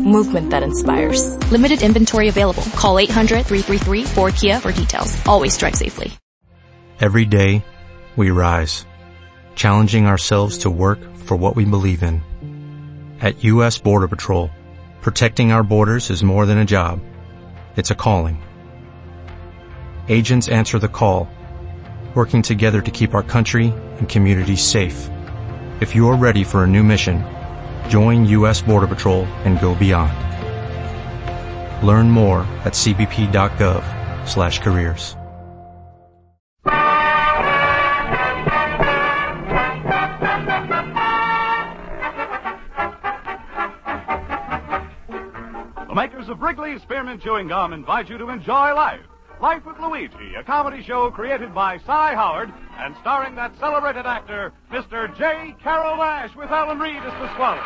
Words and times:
movement 0.00 0.50
that 0.50 0.62
inspires. 0.62 1.36
Limited 1.52 1.82
inventory 1.82 2.28
available. 2.28 2.62
Call 2.76 2.96
800-333-4KIA 2.96 4.60
for 4.60 4.72
details. 4.72 5.26
Always 5.26 5.56
drive 5.56 5.76
safely. 5.76 6.12
Every 7.00 7.24
day, 7.24 7.64
we 8.16 8.32
rise, 8.32 8.84
challenging 9.54 10.06
ourselves 10.06 10.58
to 10.58 10.70
work 10.70 10.98
for 11.18 11.36
what 11.36 11.54
we 11.54 11.64
believe 11.64 12.02
in. 12.02 12.22
At 13.20 13.44
U.S. 13.44 13.78
Border 13.78 14.08
Patrol, 14.08 14.50
protecting 15.00 15.52
our 15.52 15.62
borders 15.62 16.10
is 16.10 16.24
more 16.24 16.44
than 16.44 16.58
a 16.58 16.64
job. 16.64 17.00
It's 17.76 17.92
a 17.92 17.94
calling. 17.94 18.42
Agents 20.08 20.48
answer 20.48 20.80
the 20.80 20.88
call, 20.88 21.28
working 22.16 22.42
together 22.42 22.80
to 22.80 22.90
keep 22.90 23.14
our 23.14 23.22
country 23.22 23.72
and 23.98 24.08
communities 24.08 24.64
safe. 24.64 25.08
If 25.80 25.94
you 25.94 26.08
are 26.08 26.16
ready 26.16 26.42
for 26.42 26.64
a 26.64 26.66
new 26.66 26.82
mission, 26.82 27.22
join 27.88 28.24
U.S. 28.26 28.60
Border 28.60 28.88
Patrol 28.88 29.24
and 29.44 29.60
go 29.60 29.76
beyond. 29.76 30.12
Learn 31.86 32.10
more 32.10 32.40
at 32.64 32.72
cbp.gov 32.72 33.84
slash 34.26 34.58
careers. 34.58 35.14
The 45.88 45.94
makers 45.94 46.28
of 46.28 46.42
Wrigley's 46.42 46.82
Spearmint 46.82 47.22
Chewing 47.22 47.48
Gum 47.48 47.72
invite 47.72 48.10
you 48.10 48.18
to 48.18 48.28
enjoy 48.28 48.74
life. 48.74 49.00
Life 49.40 49.64
with 49.64 49.78
Luigi, 49.78 50.34
a 50.36 50.42
comedy 50.42 50.82
show 50.82 51.12
created 51.12 51.54
by 51.54 51.78
Cy 51.86 52.12
Howard 52.16 52.52
and 52.76 52.96
starring 53.00 53.36
that 53.36 53.56
celebrated 53.60 54.04
actor, 54.04 54.52
Mr. 54.72 55.16
J. 55.16 55.54
Carrol 55.62 55.96
Naish, 55.96 56.34
with 56.34 56.50
Alan 56.50 56.80
Reed 56.80 56.96
as. 56.96 57.58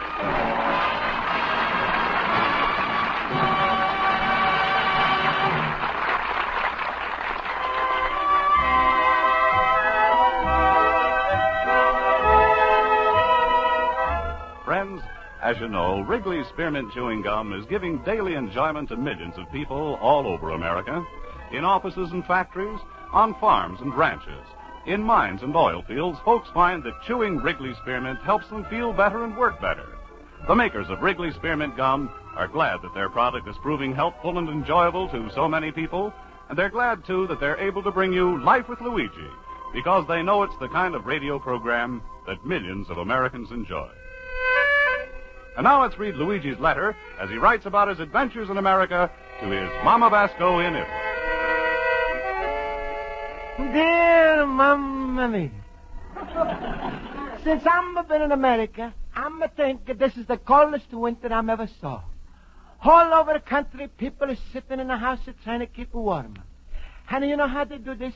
Friends, 14.67 15.01
as 15.43 15.59
you 15.59 15.69
know, 15.69 16.03
Wrigley's 16.03 16.47
Spearmint 16.49 16.93
Chewing 16.93 17.23
Gum 17.23 17.55
is 17.55 17.65
giving 17.65 17.97
daily 18.05 18.35
enjoyment 18.35 18.91
to 18.91 18.97
millions 18.97 19.39
of 19.39 19.51
people 19.51 19.99
all 20.03 20.27
over 20.27 20.51
America. 20.51 21.03
In 21.53 21.65
offices 21.65 22.13
and 22.13 22.25
factories, 22.25 22.81
on 23.13 23.35
farms 23.39 23.81
and 23.83 23.95
ranches, 23.95 24.45
in 24.87 25.03
mines 25.03 25.43
and 25.43 25.55
oil 25.55 25.83
fields, 25.83 26.19
folks 26.25 26.49
find 26.55 26.83
that 26.83 27.03
chewing 27.07 27.37
Wrigley 27.37 27.75
Spearmint 27.83 28.21
helps 28.21 28.49
them 28.49 28.65
feel 28.65 28.93
better 28.93 29.23
and 29.23 29.37
work 29.37 29.61
better. 29.61 29.87
The 30.49 30.55
makers 30.55 30.89
of 30.89 31.03
Wrigley 31.03 31.31
Spearmint 31.33 31.77
Gum 31.77 32.11
are 32.37 32.49
glad 32.49 32.81
that 32.83 32.95
their 32.95 33.11
product 33.11 33.47
is 33.47 33.57
proving 33.63 33.95
helpful 33.95 34.39
and 34.39 34.49
enjoyable 34.49 35.09
to 35.11 35.31
so 35.35 35.47
many 35.47 35.71
people, 35.71 36.13
and 36.49 36.59
they're 36.59 36.71
glad, 36.71 37.05
too, 37.05 37.27
that 37.27 37.39
they're 37.39 37.59
able 37.59 37.83
to 37.83 37.93
bring 37.93 38.15
you 38.15 38.43
Life 38.43 38.69
with 38.69 38.81
Luigi, 38.81 39.29
because 39.75 40.07
they 40.09 40.23
know 40.23 40.43
it's 40.43 40.59
the 40.59 40.69
kind 40.69 40.95
of 40.95 41.05
radio 41.05 41.39
program 41.39 42.03
that 42.27 42.47
millions 42.47 42.89
of 42.89 42.97
Americans 42.97 43.51
enjoy. 43.51 43.91
And 45.57 45.65
now 45.65 45.83
let's 45.83 45.99
read 45.99 46.17
Luigi's 46.17 46.59
letter 46.59 46.97
as 47.21 47.29
he 47.29 47.37
writes 47.37 47.67
about 47.67 47.89
his 47.89 48.01
adventures 48.01 48.49
in 48.49 48.57
America 48.57 49.11
to 49.41 49.47
his 49.47 49.71
Mama 49.85 50.09
Basco 50.09 50.61
in 50.61 50.75
Italy. 50.75 51.02
Dear 53.59 54.47
Mamma 54.47 55.29
Mia. 55.29 55.51
Since 57.45 57.65
I'm 57.67 58.07
been 58.07 58.23
in 58.23 58.33
America, 58.33 58.95
I'm 59.15 59.43
think 59.57 59.85
that 59.87 59.99
this 59.99 60.17
is 60.17 60.27
the 60.27 60.39
coldest 60.39 60.91
winter 60.93 61.31
I'm 61.31 61.51
ever 61.51 61.69
saw. 61.81 62.01
All 62.83 63.13
over 63.13 63.35
the 63.35 63.41
country, 63.41 63.89
people 63.99 64.31
are 64.31 64.39
sitting 64.53 64.81
in 64.81 64.89
the 64.89 64.97
house 64.97 65.21
trying 65.45 65.61
to 65.61 65.67
keep 65.67 65.93
warm. 65.93 66.35
And 67.11 67.29
you 67.29 67.37
know 67.37 67.47
how 67.47 67.65
they 67.65 67.77
do 67.77 67.95
this? 67.95 68.15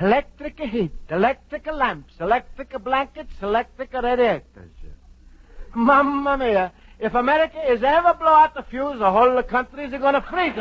Electric 0.00 0.58
heat, 0.58 0.92
electric 1.10 1.66
lamps, 1.66 2.14
electric 2.20 2.82
blankets, 2.82 3.32
electric 3.40 3.92
radiators. 3.92 4.72
Mamma 5.74 6.36
mia. 6.38 6.72
If 6.98 7.14
America 7.14 7.60
is 7.70 7.82
ever 7.84 8.14
blow 8.14 8.32
out 8.32 8.54
the 8.54 8.64
fuse, 8.64 8.98
the 8.98 9.12
whole 9.12 9.40
country 9.44 9.84
is 9.84 9.92
going 9.92 10.14
to 10.14 10.22
freeze. 10.22 10.54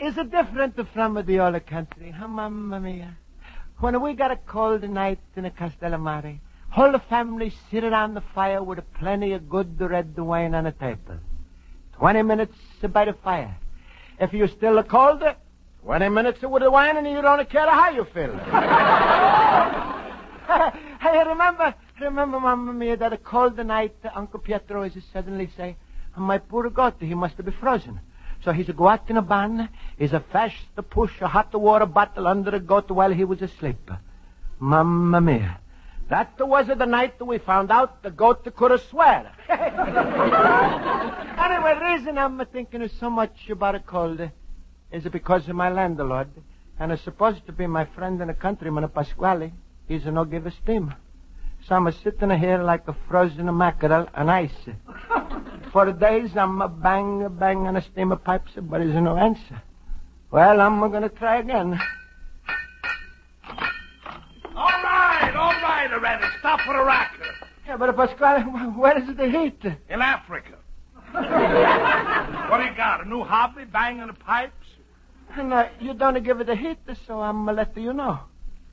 Is 0.00 0.18
it 0.18 0.30
different 0.30 0.76
from 0.92 1.24
the 1.24 1.38
other 1.38 1.60
country? 1.60 2.10
Huh, 2.10 2.26
mamma 2.26 2.80
mia. 2.80 3.16
When 3.78 4.00
we 4.02 4.14
got 4.14 4.32
a 4.32 4.36
cold 4.36 4.82
night 4.88 5.20
in 5.36 5.44
a 5.44 5.50
Castellammare, 5.50 6.40
whole 6.70 6.92
the 6.92 6.98
family 6.98 7.52
sit 7.70 7.84
around 7.84 8.14
the 8.14 8.22
fire 8.34 8.62
with 8.62 8.80
plenty 8.94 9.32
of 9.32 9.48
good 9.48 9.80
red 9.80 10.16
wine 10.18 10.54
on 10.54 10.64
the 10.64 10.72
table. 10.72 11.18
Twenty 11.96 12.22
minutes 12.22 12.56
by 12.92 13.04
the 13.04 13.12
fire. 13.12 13.56
If 14.18 14.32
you're 14.32 14.48
still 14.48 14.78
a 14.78 14.84
cold, 14.84 15.22
twenty 15.82 16.08
minutes 16.08 16.42
with 16.42 16.62
the 16.62 16.70
wine 16.70 16.96
and 16.96 17.06
you 17.06 17.22
don't 17.22 17.48
care 17.48 17.70
how 17.70 17.90
you 17.90 18.04
feel. 18.12 18.34
I 20.48 21.24
remember, 21.26 21.74
remember, 22.00 22.40
Mamma 22.40 22.72
Mia, 22.72 22.96
that 22.96 23.12
a 23.12 23.18
cold 23.18 23.56
night, 23.64 23.94
Uncle 24.14 24.40
Pietro 24.40 24.82
is 24.82 24.92
suddenly 25.12 25.50
say, 25.56 25.76
my 26.16 26.38
poor 26.38 26.68
goat, 26.70 26.94
he 27.00 27.14
must 27.14 27.42
be 27.44 27.52
frozen. 27.52 28.00
So 28.44 28.52
he's 28.52 28.68
a 28.68 28.74
go 28.74 28.88
out 28.88 29.08
in 29.08 29.16
a 29.16 29.22
barn, 29.22 29.70
he's 29.98 30.12
a 30.12 30.20
fast 30.20 30.56
to 30.76 30.82
push 30.82 31.12
a 31.22 31.28
hot 31.28 31.54
water 31.54 31.86
bottle 31.86 32.26
under 32.26 32.50
the 32.50 32.60
goat 32.60 32.90
while 32.90 33.10
he 33.10 33.24
was 33.24 33.40
asleep. 33.40 33.90
Mamma 34.58 35.20
Mia. 35.20 35.58
That 36.10 36.34
was 36.38 36.66
the 36.66 36.84
night 36.84 37.18
that 37.18 37.24
we 37.24 37.38
found 37.38 37.70
out 37.70 38.02
the 38.02 38.10
goat 38.10 38.44
could 38.54 38.70
have 38.70 38.82
swear. 38.82 39.32
anyway, 39.48 39.64
the 41.74 41.86
reason 41.90 42.18
I'm 42.18 42.44
thinking 42.52 42.86
so 43.00 43.08
much 43.08 43.48
about 43.48 43.74
a 43.76 43.80
cold 43.80 44.20
is 44.92 45.04
because 45.04 45.48
of 45.48 45.56
my 45.56 45.70
landlord, 45.70 46.28
and 46.78 46.92
it's 46.92 47.02
supposed 47.02 47.46
to 47.46 47.52
be 47.52 47.66
my 47.66 47.86
friend 47.86 48.20
in 48.20 48.28
the 48.28 48.34
countryman, 48.34 48.86
Pasquale. 48.88 49.54
He's 49.88 50.04
a 50.04 50.10
no 50.10 50.26
give 50.26 50.44
a 50.44 50.50
steam. 50.50 50.94
So 51.66 51.74
I'm 51.74 51.86
a 51.86 51.92
sitting 51.92 52.30
here 52.30 52.62
like 52.62 52.86
a 52.88 52.96
frozen 53.08 53.56
mackerel 53.56 54.06
on 54.14 54.28
ice. 54.28 54.52
For 55.72 55.90
days 55.92 56.36
I'm 56.36 56.60
a 56.60 56.68
bang, 56.68 57.22
a 57.22 57.30
bang 57.30 57.66
on 57.66 57.76
a 57.76 57.82
steamer 57.82 58.16
pipes, 58.16 58.52
but 58.56 58.78
there's 58.78 58.94
no 59.02 59.16
answer. 59.16 59.62
Well, 60.30 60.60
I'm 60.60 60.78
gonna 60.80 61.08
try 61.08 61.38
again. 61.38 61.80
All 64.54 64.82
right, 64.82 65.32
all 65.34 65.52
right, 65.52 65.90
already. 65.90 66.24
Stop 66.40 66.60
for 66.60 66.76
a 66.76 66.84
racket. 66.84 67.26
Yeah, 67.66 67.78
but 67.78 67.96
Pasquale, 67.96 68.42
where 68.76 68.98
is 68.98 69.16
the 69.16 69.30
heat? 69.30 69.64
In 69.88 70.02
Africa. 70.02 70.58
what 71.12 72.58
do 72.58 72.64
you 72.64 72.76
got? 72.76 73.06
A 73.06 73.08
new 73.08 73.24
hobby? 73.24 73.64
Banging 73.64 74.06
the 74.06 74.12
pipes? 74.12 74.66
And 75.34 75.52
uh, 75.52 75.68
you 75.80 75.94
don't 75.94 76.22
give 76.22 76.40
it 76.40 76.46
the 76.46 76.56
heat, 76.56 76.78
so 77.06 77.20
I'm 77.20 77.46
gonna 77.46 77.56
let 77.56 77.74
you 77.76 77.94
know. 77.94 78.20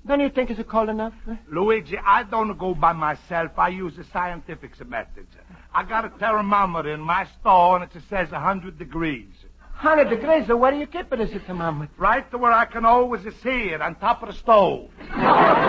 Don't 0.06 0.20
you 0.20 0.30
think 0.30 0.50
it's 0.50 0.60
cold 0.68 0.90
enough? 0.90 1.14
Luigi, 1.48 1.98
I 1.98 2.24
don't 2.24 2.58
go 2.58 2.74
by 2.74 2.94
myself. 2.94 3.52
I 3.58 3.70
use 3.70 3.98
a 4.00 4.04
scientific 4.06 4.72
method. 4.88 5.28
I 5.74 5.84
got 5.84 6.06
a 6.06 6.10
thermometer 6.10 6.94
in 6.94 7.02
my 7.02 7.28
store, 7.40 7.78
and 7.78 7.84
it 7.86 7.92
says 8.10 8.32
100 8.32 8.80
degrees. 8.80 9.34
100 9.82 10.10
degrees, 10.10 10.48
so 10.48 10.58
where 10.58 10.72
do 10.72 10.78
you 10.78 10.86
keep 10.86 11.12
it, 11.12 11.20
is 11.20 11.32
it, 11.32 11.48
Mama? 11.50 11.88
Right 11.98 12.30
to 12.32 12.38
where 12.38 12.52
I 12.52 12.66
can 12.66 12.86
always 12.86 13.24
see 13.42 13.70
it, 13.70 13.82
on 13.82 13.96
top 13.96 14.22
of 14.22 14.30
the 14.30 14.36
stove. 14.36 14.92
yeah, 15.00 15.60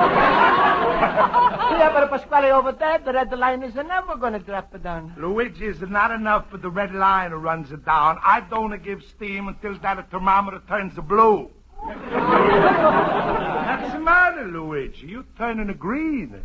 but 1.94 2.10
Pasquale, 2.10 2.50
over 2.50 2.72
there, 2.72 2.98
the 2.98 3.12
red 3.12 3.32
line 3.32 3.62
is 3.62 3.74
never 3.74 4.16
going 4.16 4.34
to 4.34 4.38
drop 4.38 4.74
it 4.74 4.82
down. 4.82 5.14
Luigi, 5.18 5.66
is 5.66 5.80
not 5.82 6.10
enough 6.10 6.50
for 6.50 6.58
the 6.58 6.70
red 6.70 6.94
line 6.94 7.30
who 7.30 7.36
runs 7.38 7.70
it 7.72 7.84
down. 7.84 8.18
I 8.22 8.40
don't 8.40 8.82
give 8.82 9.02
steam 9.16 9.48
until 9.48 9.78
that 9.78 10.10
thermometer 10.10 10.60
turns 10.68 10.94
blue. 10.94 11.50
What's 11.82 12.02
the 13.92 14.00
matter, 14.00 14.46
Luigi? 14.46 15.06
You 15.06 15.24
turning 15.36 15.68
a 15.68 15.74
green. 15.74 16.40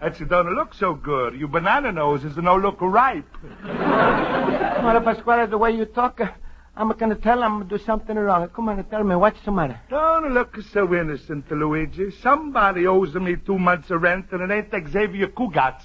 That 0.00 0.18
you 0.18 0.26
don't 0.26 0.54
look 0.54 0.74
so 0.74 0.94
good. 0.94 1.34
Your 1.34 1.48
banana 1.48 1.92
nose 1.92 2.24
is 2.24 2.36
no 2.36 2.56
look 2.56 2.80
ripe. 2.80 3.28
Well, 3.64 5.00
Pasquale, 5.02 5.46
the 5.46 5.58
way 5.58 5.72
you 5.72 5.84
talk, 5.84 6.20
uh, 6.20 6.28
I'm 6.74 6.90
going 6.92 7.10
to 7.10 7.16
tell 7.16 7.38
him 7.38 7.44
I'm 7.44 7.58
gonna 7.58 7.68
do 7.68 7.78
something 7.84 8.16
wrong. 8.16 8.48
Come 8.48 8.70
on, 8.70 8.82
tell 8.84 9.04
me, 9.04 9.14
what's 9.14 9.44
the 9.44 9.52
matter? 9.52 9.78
Don't 9.90 10.32
look 10.32 10.56
so 10.72 10.94
innocent, 10.94 11.50
Luigi. 11.50 12.10
Somebody 12.22 12.86
owes 12.86 13.14
me 13.14 13.36
two 13.36 13.58
months 13.58 13.90
of 13.90 14.00
rent, 14.00 14.32
and 14.32 14.50
it 14.50 14.72
ain't 14.72 14.88
Xavier 14.88 15.28
Cugats. 15.28 15.82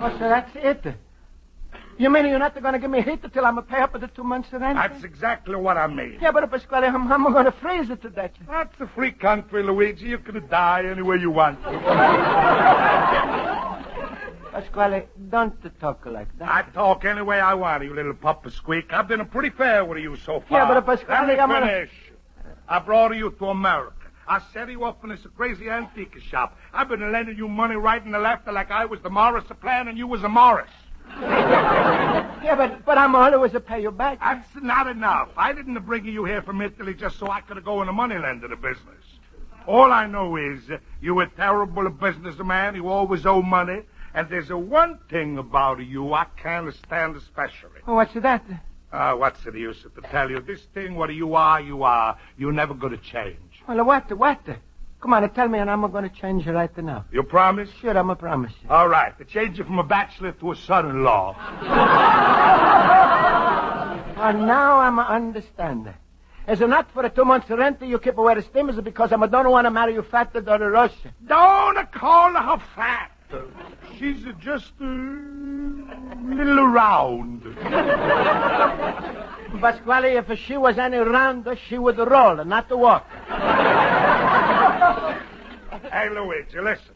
Oh, 0.00 0.16
so 0.18 0.28
that's 0.28 0.52
it. 0.54 0.94
You 1.98 2.10
mean 2.10 2.26
you're 2.26 2.38
not 2.38 2.60
going 2.60 2.74
to 2.74 2.78
give 2.78 2.90
me 2.90 3.00
heat 3.00 3.20
until 3.22 3.46
I'm 3.46 3.56
a 3.56 3.62
pay 3.62 3.78
up 3.80 3.92
for 3.92 3.98
the 3.98 4.08
two 4.08 4.22
months 4.22 4.52
rent? 4.52 4.76
That's 4.76 5.02
exactly 5.02 5.56
what 5.56 5.78
I 5.78 5.86
mean. 5.86 6.18
Yeah, 6.20 6.30
but 6.30 6.50
Pasquale, 6.50 6.86
I'm, 6.88 7.10
I'm 7.10 7.32
going 7.32 7.46
to 7.46 7.52
freeze 7.52 7.88
it 7.88 8.02
to 8.02 8.10
death. 8.10 8.32
That's 8.46 8.78
a 8.80 8.86
free 8.88 9.12
country, 9.12 9.62
Luigi. 9.62 10.06
You 10.06 10.18
can 10.18 10.46
die 10.48 10.84
anywhere 10.84 11.16
you 11.16 11.30
want. 11.30 11.62
Pasquale, 14.52 15.06
don't 15.30 15.54
talk 15.80 16.04
like 16.06 16.28
that. 16.38 16.48
I 16.50 16.62
talk 16.72 17.04
any 17.06 17.22
way 17.22 17.40
I 17.40 17.54
want, 17.54 17.82
you 17.84 17.94
little 17.94 18.14
papa 18.14 18.50
squeak. 18.50 18.92
I've 18.92 19.08
been 19.08 19.24
pretty 19.26 19.50
fair 19.50 19.82
with 19.84 19.98
you 19.98 20.16
so 20.16 20.40
far. 20.40 20.60
Yeah, 20.60 20.68
but 20.68 20.76
uh, 20.76 20.80
Pasquale, 20.82 21.26
Let 21.26 21.34
me 21.36 21.40
I'm 21.40 21.48
gonna- 21.48 21.66
finish. 21.66 21.90
I 22.68 22.78
brought 22.80 23.16
you 23.16 23.30
to 23.30 23.46
America. 23.46 23.92
I 24.28 24.40
set 24.52 24.68
you 24.70 24.84
up 24.84 25.02
in 25.04 25.10
this 25.10 25.24
crazy 25.36 25.70
antique 25.70 26.20
shop. 26.20 26.58
I've 26.72 26.88
been 26.88 27.12
lending 27.12 27.36
you 27.38 27.46
money 27.48 27.76
right 27.76 28.04
and 28.04 28.12
the 28.12 28.18
left 28.18 28.46
like 28.48 28.70
I 28.72 28.84
was 28.86 29.00
the 29.02 29.10
Morris 29.10 29.44
of 29.50 29.60
plan 29.60 29.86
and 29.88 29.96
you 29.96 30.06
was 30.08 30.24
a 30.24 30.28
Morris. 30.28 30.68
Yeah, 32.46 32.54
but 32.54 32.84
but 32.84 32.96
I'm 32.96 33.16
always 33.16 33.50
to 33.52 33.60
pay 33.60 33.82
you 33.82 33.90
back. 33.90 34.20
That's 34.20 34.62
not 34.62 34.86
enough. 34.86 35.30
I 35.36 35.52
didn't 35.52 35.84
bring 35.84 36.04
you 36.04 36.24
here 36.24 36.42
from 36.42 36.62
Italy 36.62 36.94
just 36.94 37.18
so 37.18 37.28
I 37.28 37.40
could 37.40 37.64
go 37.64 37.80
in 37.80 37.88
the 37.88 37.92
money 37.92 38.16
lending 38.16 38.50
business. 38.50 39.02
All 39.66 39.90
I 39.90 40.06
know 40.06 40.36
is 40.36 40.70
uh, 40.70 40.78
you 41.00 41.18
a 41.18 41.26
terrible 41.26 41.88
businessman. 41.90 42.76
You 42.76 42.88
always 42.88 43.26
owe 43.26 43.42
money. 43.42 43.82
And 44.14 44.28
there's 44.30 44.50
a 44.50 44.56
one 44.56 45.00
thing 45.10 45.38
about 45.38 45.84
you 45.84 46.14
I 46.14 46.26
can't 46.40 46.72
stand 46.72 47.16
especially. 47.16 47.80
Oh, 47.86 47.96
what's 47.96 48.14
that? 48.14 48.44
Ah, 48.92 49.16
what's 49.16 49.42
the 49.42 49.58
use 49.58 49.84
of 49.84 49.94
to 49.96 50.00
tell 50.02 50.30
you? 50.30 50.40
This 50.40 50.62
thing, 50.72 50.94
what 50.94 51.12
you 51.12 51.34
are, 51.34 51.60
you 51.60 51.82
are. 51.82 52.16
You're 52.38 52.52
never 52.52 52.74
going 52.74 52.96
to 52.96 53.02
change. 53.02 53.36
Well, 53.66 53.84
what? 53.84 54.08
The 54.08 54.16
what? 54.16 54.40
Come 55.06 55.14
on, 55.14 55.30
tell 55.30 55.46
me, 55.46 55.60
and 55.60 55.70
I'm 55.70 55.88
going 55.88 56.02
to 56.02 56.10
change 56.10 56.48
it 56.48 56.50
right 56.50 56.76
now. 56.78 57.04
You 57.12 57.22
promise? 57.22 57.70
Sure, 57.80 57.96
I'm 57.96 58.10
a 58.10 58.16
promise. 58.16 58.50
you. 58.60 58.68
All 58.68 58.88
right. 58.88 59.16
To 59.18 59.24
change 59.24 59.56
you 59.56 59.62
from 59.62 59.78
a 59.78 59.84
bachelor 59.84 60.32
to 60.32 60.50
a 60.50 60.56
son-in-law. 60.56 61.36
And 64.18 64.46
now 64.48 64.80
I'm 64.80 64.98
understand. 64.98 65.94
Is 66.48 66.60
it 66.60 66.68
not 66.68 66.90
for 66.90 67.04
the 67.04 67.10
two 67.10 67.24
months 67.24 67.48
rent 67.50 67.78
that 67.78 67.86
you 67.86 68.00
keep 68.00 68.18
away 68.18 68.34
the 68.34 68.42
steam? 68.42 68.68
Is 68.68 68.78
it 68.78 68.82
because 68.82 69.12
I 69.12 69.26
don't 69.26 69.50
want 69.50 69.66
to 69.66 69.70
marry 69.70 69.94
you 69.94 70.02
fat 70.02 70.32
the 70.32 70.42
Rosa? 70.42 71.14
Don't 71.24 71.92
call 71.92 72.32
her 72.32 72.60
fat. 72.74 73.12
She's 73.98 74.24
just 74.40 74.72
a 74.80 74.84
little 74.84 76.66
round. 76.66 77.42
Pasquale, 79.60 80.16
if 80.16 80.36
she 80.40 80.56
was 80.56 80.78
any 80.78 80.96
rounder, 80.96 81.56
she 81.68 81.78
would 81.78 81.98
roll, 81.98 82.44
not 82.44 82.76
walk. 82.76 83.06
Hey, 85.92 86.08
Luigi, 86.10 86.60
listen. 86.60 86.94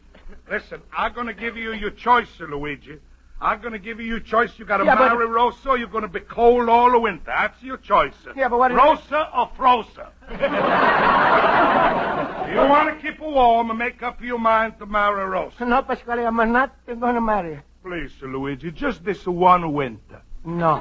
Listen, 0.49 0.81
I'm 0.95 1.13
going 1.13 1.27
to 1.27 1.33
give 1.33 1.55
you 1.57 1.73
your 1.73 1.91
choice, 1.91 2.27
Luigi. 2.39 2.99
I'm 3.39 3.59
going 3.61 3.73
to 3.73 3.79
give 3.79 3.99
you 3.99 4.05
your 4.05 4.19
choice. 4.19 4.51
You 4.57 4.65
got 4.65 4.77
to 4.77 4.85
Yeah, 4.85 4.95
but- 4.95 5.09
marry 5.09 5.25
Rosa, 5.27 5.69
or 5.69 5.77
you're 5.77 5.87
going 5.87 6.03
to 6.03 6.07
be 6.07 6.19
cold 6.19 6.69
all 6.69 6.91
the 6.91 6.99
winter. 6.99 7.23
That's 7.25 7.61
your 7.63 7.77
choice. 7.77 8.13
Yeah, 8.35 8.49
but 8.49 8.59
what 8.59 8.71
is- 8.71 8.77
Rosa 8.77 9.29
or 9.35 9.49
Frosa? 9.57 10.09
you 12.51 12.57
want 12.69 12.89
to 12.89 12.95
keep 13.01 13.19
her 13.19 13.29
warm 13.29 13.69
and 13.69 13.79
make 13.79 14.01
up 14.03 14.21
your 14.21 14.39
mind 14.39 14.77
to 14.79 14.85
marry 14.85 15.25
Rosa. 15.25 15.65
No, 15.65 15.81
Pasquale, 15.81 16.25
I'm 16.25 16.35
not 16.51 16.75
going 16.87 17.15
to 17.15 17.21
marry 17.21 17.55
her. 17.55 17.63
Please, 17.83 18.11
Luigi, 18.21 18.71
just 18.71 19.03
this 19.03 19.25
one 19.25 19.73
winter. 19.73 20.21
No. 20.45 20.79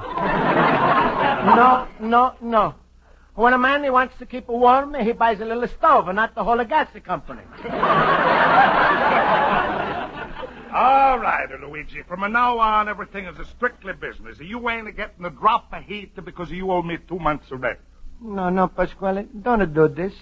no, 1.56 1.86
no, 2.00 2.34
no. 2.40 2.74
When 3.40 3.54
a 3.54 3.58
man 3.58 3.82
he 3.82 3.88
wants 3.88 4.14
to 4.18 4.26
keep 4.26 4.48
warm, 4.48 4.92
he 4.92 5.12
buys 5.12 5.40
a 5.40 5.46
little 5.46 5.66
stove 5.66 6.08
and 6.08 6.16
not 6.16 6.34
the 6.34 6.44
whole 6.44 6.62
gas 6.62 6.88
company. 7.02 7.40
All 10.74 11.18
right, 11.18 11.48
Luigi. 11.62 12.02
From 12.02 12.30
now 12.30 12.58
on, 12.58 12.90
everything 12.90 13.24
is 13.24 13.38
a 13.38 13.46
strictly 13.46 13.94
business. 13.94 14.38
You 14.40 14.68
ain't 14.68 14.94
getting 14.94 15.24
a 15.24 15.30
drop 15.30 15.72
of 15.72 15.82
heat 15.84 16.22
because 16.22 16.50
you 16.50 16.70
owe 16.70 16.82
me 16.82 16.98
two 17.08 17.18
months 17.18 17.50
of 17.50 17.62
rent. 17.62 17.78
No, 18.20 18.50
no, 18.50 18.68
Pasquale, 18.68 19.26
don't 19.40 19.72
do 19.72 19.88
this. 19.88 20.12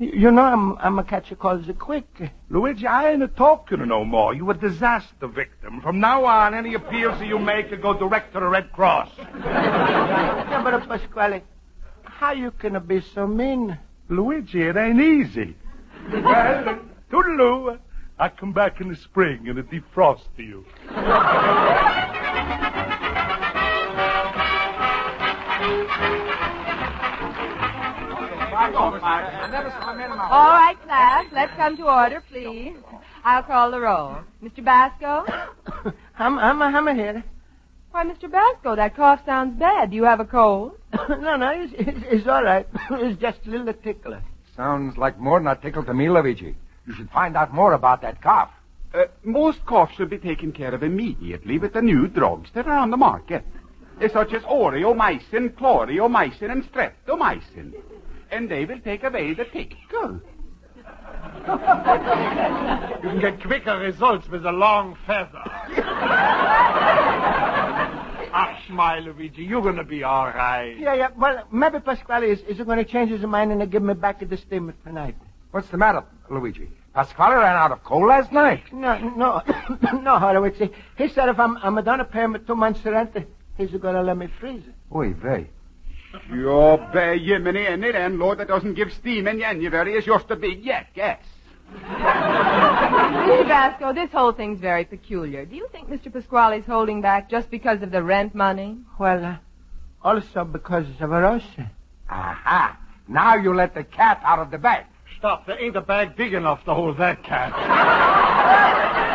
You, 0.00 0.10
you 0.12 0.30
know 0.32 0.42
I'm 0.42 0.76
I'm 0.78 0.98
a 0.98 1.04
catch 1.04 1.30
a 1.30 1.36
calls 1.36 1.66
quick. 1.78 2.32
Luigi, 2.48 2.84
I 2.84 3.12
ain't 3.12 3.22
a 3.22 3.28
talking 3.28 3.86
no 3.86 4.04
more. 4.04 4.34
You 4.34 4.50
a 4.50 4.54
disaster 4.54 5.28
victim. 5.28 5.80
From 5.82 6.00
now 6.00 6.24
on, 6.24 6.54
any 6.54 6.74
appeals 6.74 7.20
that 7.20 7.28
you 7.28 7.38
make 7.38 7.80
go 7.80 7.94
direct 7.96 8.32
to 8.32 8.40
the 8.40 8.48
Red 8.48 8.72
Cross. 8.72 9.10
Yeah, 10.50 10.64
but 10.64 10.74
uh, 10.74 10.80
Pasquale, 10.84 11.44
how 12.20 12.32
you 12.32 12.50
can 12.50 12.78
be 12.86 13.00
so 13.00 13.26
mean? 13.26 13.78
Luigi, 14.10 14.60
it 14.60 14.76
ain't 14.76 15.00
easy. 15.00 15.56
well, 16.12 16.78
toodaloo. 17.10 17.78
I 18.18 18.28
come 18.28 18.52
back 18.52 18.82
in 18.82 18.90
the 18.90 18.96
spring 18.96 19.48
and 19.48 19.58
it 19.58 19.70
defrost 19.70 20.24
to 20.36 20.42
you. 20.42 20.66
All 30.28 30.50
right, 30.52 30.76
class, 30.84 31.24
let's 31.32 31.54
come 31.54 31.78
to 31.78 31.84
order, 31.84 32.22
please. 32.28 32.76
I'll 33.24 33.42
call 33.44 33.70
the 33.70 33.80
roll. 33.80 34.18
Mr. 34.42 34.62
Basco? 34.62 35.24
I'm 36.18 36.38
I'm 36.38 36.60
I'm 36.60 36.94
here. 36.94 37.24
Why, 37.92 38.04
Mr. 38.04 38.30
Basco, 38.30 38.76
that 38.76 38.94
cough 38.94 39.20
sounds 39.26 39.58
bad. 39.58 39.90
Do 39.90 39.96
you 39.96 40.04
have 40.04 40.20
a 40.20 40.24
cold? 40.24 40.72
no, 41.08 41.36
no, 41.36 41.50
it's, 41.50 41.72
it's, 41.76 41.98
it's 42.04 42.26
all 42.28 42.44
right. 42.44 42.66
it's 42.90 43.20
just 43.20 43.40
a 43.46 43.50
little 43.50 43.72
tickler. 43.74 44.22
Sounds 44.56 44.96
like 44.96 45.18
more 45.18 45.40
than 45.40 45.48
a 45.48 45.56
tickle 45.56 45.84
to 45.84 45.92
me, 45.94 46.08
Luigi. 46.08 46.54
You 46.86 46.94
should 46.94 47.10
find 47.10 47.36
out 47.36 47.52
more 47.52 47.72
about 47.72 48.02
that 48.02 48.22
cough. 48.22 48.50
Uh, 48.94 49.04
most 49.24 49.64
coughs 49.66 49.94
should 49.96 50.10
be 50.10 50.18
taken 50.18 50.52
care 50.52 50.74
of 50.74 50.82
immediately 50.82 51.58
with 51.58 51.72
the 51.72 51.82
new 51.82 52.06
drugs 52.06 52.50
that 52.54 52.66
are 52.66 52.78
on 52.78 52.90
the 52.90 52.96
market, 52.96 53.44
uh, 54.00 54.08
such 54.08 54.32
as 54.34 54.42
aureomycin, 54.42 55.50
chloriomycin, 55.54 56.50
and 56.50 56.64
streptomycin. 56.72 57.74
And 58.30 58.48
they 58.48 58.64
will 58.64 58.80
take 58.80 59.02
away 59.02 59.34
the 59.34 59.44
tickle. 59.44 60.20
You 63.02 63.08
can 63.08 63.20
get 63.20 63.42
quicker 63.42 63.78
results 63.78 64.28
with 64.28 64.44
a 64.44 64.52
long 64.52 64.96
feather. 65.06 65.42
Ach, 68.32 68.68
my 68.70 68.98
Luigi, 69.00 69.42
you're 69.42 69.62
gonna 69.62 69.84
be 69.84 70.02
all 70.04 70.26
right. 70.26 70.76
Yeah, 70.78 70.94
yeah. 70.94 71.08
Well, 71.16 71.44
maybe 71.52 71.80
Pasquale 71.80 72.30
is, 72.30 72.40
is 72.42 72.58
going 72.58 72.78
to 72.78 72.84
change 72.84 73.10
his 73.10 73.22
mind 73.22 73.52
and 73.52 73.70
give 73.70 73.82
me 73.82 73.94
back 73.94 74.20
the 74.26 74.36
steamer 74.36 74.74
tonight. 74.84 75.16
What's 75.50 75.68
the 75.68 75.76
matter, 75.76 76.04
Luigi? 76.28 76.68
Pasquale 76.94 77.36
ran 77.36 77.56
out 77.56 77.72
of 77.72 77.84
coal 77.84 78.06
last 78.06 78.32
night. 78.32 78.72
No, 78.72 78.98
no, 78.98 79.42
no, 80.00 80.18
Horowitz. 80.18 80.58
He, 80.58 80.70
he 80.96 81.08
said 81.08 81.28
if 81.28 81.38
I'm 81.38 81.56
I'm 81.58 81.82
going 81.82 81.98
to 81.98 82.04
pay 82.04 82.20
him 82.20 82.36
two 82.46 82.56
months 82.56 82.84
rent, 82.84 83.16
he's 83.56 83.70
going 83.70 83.94
to 83.94 84.02
let 84.02 84.16
me 84.16 84.28
freeze 84.38 84.62
it. 84.66 84.74
Oy 84.94 85.12
vey. 85.14 85.48
Ja, 86.32 86.76
by 86.92 87.16
Jiminy, 87.18 87.66
any 87.66 87.92
landlord 87.92 88.38
that 88.38 88.48
doesn't 88.48 88.74
give 88.74 88.92
steam 88.92 89.28
in 89.28 89.38
January 89.38 89.94
is 89.94 90.04
just 90.04 90.30
a 90.30 90.36
big 90.36 90.64
jackass. 90.64 91.22
Mr. 91.78 93.48
Basco, 93.48 93.92
this 93.92 94.10
whole 94.10 94.32
thing's 94.32 94.60
very 94.60 94.84
peculiar. 94.84 95.44
Do 95.44 95.56
you 95.56 95.68
think 95.72 95.88
Mr. 95.88 96.12
Pasquale's 96.12 96.66
holding 96.66 97.00
back 97.00 97.30
just 97.30 97.50
because 97.50 97.82
of 97.82 97.90
the 97.90 98.02
rent 98.02 98.34
money? 98.34 98.78
Well, 98.98 99.24
uh, 99.24 99.36
also 100.02 100.44
because 100.44 100.86
of 101.00 101.10
Rosa. 101.10 101.70
Aha. 102.08 102.78
Now 103.08 103.36
you 103.36 103.54
let 103.54 103.74
the 103.74 103.84
cat 103.84 104.20
out 104.24 104.38
of 104.38 104.50
the 104.50 104.58
bag. 104.58 104.86
Stop, 105.18 105.46
there 105.46 105.60
ain't 105.60 105.76
a 105.76 105.80
bag 105.80 106.16
big 106.16 106.32
enough 106.32 106.64
to 106.64 106.74
hold 106.74 106.96
that 106.98 107.22
cat. 107.22 107.52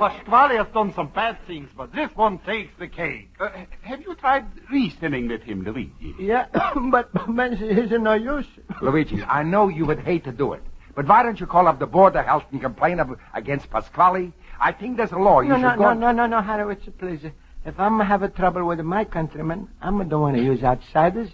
Pasquale 0.00 0.56
has 0.56 0.66
done 0.72 0.94
some 0.94 1.08
bad 1.08 1.36
things, 1.46 1.68
but 1.76 1.92
this 1.92 2.10
one 2.14 2.38
takes 2.38 2.72
the 2.78 2.88
cake. 2.88 3.28
Uh, 3.38 3.50
have 3.82 4.00
you 4.00 4.14
tried 4.14 4.46
reasoning 4.70 5.28
with 5.28 5.42
him, 5.42 5.62
Luigi? 5.62 6.14
Yeah, 6.18 6.46
but, 6.90 7.10
but 7.28 7.52
it's 7.52 7.92
no 7.92 8.14
use. 8.14 8.46
Luigi, 8.80 9.22
I 9.22 9.42
know 9.42 9.68
you 9.68 9.84
would 9.86 10.00
hate 10.00 10.24
to 10.24 10.32
do 10.32 10.54
it, 10.54 10.62
but 11.00 11.08
why 11.08 11.22
don't 11.22 11.40
you 11.40 11.46
call 11.46 11.66
up 11.66 11.78
the 11.78 11.86
Board 11.86 12.14
of 12.14 12.26
Health 12.26 12.44
and 12.52 12.60
complain 12.60 13.00
of, 13.00 13.18
against 13.32 13.70
Pasquale? 13.70 14.32
I 14.60 14.70
think 14.72 14.98
there's 14.98 15.12
a 15.12 15.16
law. 15.16 15.40
You 15.40 15.48
No, 15.48 15.54
should 15.56 15.62
no, 15.62 15.76
go... 15.76 15.94
no, 15.94 16.12
no, 16.12 16.12
no, 16.12 16.26
no, 16.26 16.40
a 16.86 16.90
pleasure. 16.90 17.32
If 17.64 17.80
I'm 17.80 17.98
having 18.00 18.32
trouble 18.32 18.66
with 18.66 18.80
my 18.80 19.06
countrymen, 19.06 19.68
I'm 19.80 20.06
don't 20.10 20.20
want 20.20 20.36
to 20.36 20.42
use 20.42 20.62
outsiders. 20.62 21.30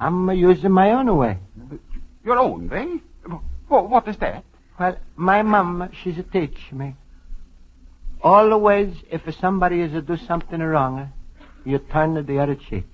I'm 0.00 0.28
using 0.32 0.72
my 0.72 0.90
own 0.90 1.16
way. 1.16 1.38
Your 2.24 2.38
own 2.40 2.68
way? 2.68 3.00
Wh- 3.68 3.88
what 3.88 4.08
is 4.08 4.16
that? 4.16 4.42
Well, 4.80 4.96
my 5.14 5.42
mom, 5.42 5.90
she's 6.02 6.18
a 6.18 6.24
teach 6.24 6.72
me. 6.72 6.96
Always, 8.20 8.96
if 9.12 9.32
somebody 9.38 9.80
is 9.80 9.92
to 9.92 10.02
do 10.02 10.16
something 10.16 10.58
wrong, 10.58 11.12
you 11.64 11.78
turn 11.78 12.16
to 12.16 12.22
the 12.24 12.40
other 12.40 12.56
cheek. 12.56 12.92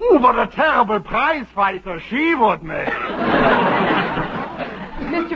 Oh, 0.00 0.18
what 0.18 0.36
a 0.36 0.48
terrible 0.48 0.98
prize 0.98 1.46
fighter 1.54 2.00
she 2.10 2.34
would 2.34 2.64
make. 2.64 2.88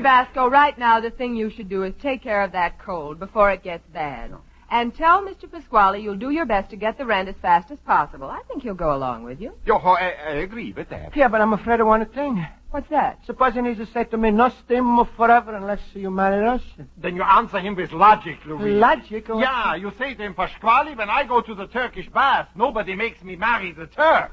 Mr. 0.07 0.27
Basco, 0.27 0.49
right 0.49 0.79
now 0.79 1.01
the 1.01 1.11
thing 1.11 1.35
you 1.35 1.51
should 1.51 1.69
do 1.69 1.83
is 1.83 1.93
take 2.01 2.23
care 2.23 2.43
of 2.43 2.53
that 2.53 2.79
cold 2.79 3.19
before 3.19 3.51
it 3.51 3.65
gets 3.65 3.83
bad. 3.93 4.31
And 4.71 4.95
tell 4.95 5.21
Mr. 5.25 5.51
Pasquale 5.51 6.01
you'll 6.01 6.15
do 6.17 6.31
your 6.31 6.47
best 6.47 6.71
to 6.71 6.77
get 6.77 6.97
the 6.97 7.05
rent 7.05 7.29
as 7.29 7.35
fast 7.43 7.73
as 7.73 7.79
possible. 7.81 8.29
I 8.29 8.41
think 8.47 8.63
he'll 8.63 8.75
go 8.75 8.95
along 8.95 9.25
with 9.25 9.41
you. 9.41 9.55
Yo, 9.65 9.77
I, 9.79 10.11
I 10.29 10.31
agree 10.47 10.73
with 10.73 10.89
that. 10.91 11.17
Yeah, 11.17 11.27
but 11.27 11.41
I'm 11.41 11.53
afraid 11.55 11.81
of 11.81 11.89
one 11.89 12.07
thing. 12.07 12.47
What's 12.71 12.89
that? 12.91 13.19
Supposing 13.27 13.65
he's 13.65 13.79
to 13.79 13.87
say 13.93 14.05
to 14.05 14.17
me, 14.17 14.31
no 14.31 14.53
steam 14.65 15.05
forever 15.17 15.55
unless 15.57 15.81
you 15.95 16.11
marry 16.13 16.47
us. 16.47 16.63
Then 16.97 17.17
you 17.17 17.23
answer 17.23 17.59
him 17.59 17.75
with 17.75 17.91
logic, 17.91 18.39
Louis. 18.47 18.73
Logic? 18.75 19.29
or- 19.29 19.41
Yeah, 19.41 19.75
you 19.75 19.91
say 19.99 20.15
to 20.15 20.23
him, 20.23 20.35
Pasquale, 20.35 20.95
when 20.95 21.11
I 21.11 21.25
go 21.25 21.41
to 21.41 21.55
the 21.55 21.67
Turkish 21.67 22.09
bath, 22.11 22.49
nobody 22.55 22.95
makes 22.95 23.23
me 23.25 23.35
marry 23.35 23.73
the 23.73 23.87
Turk. 23.89 24.31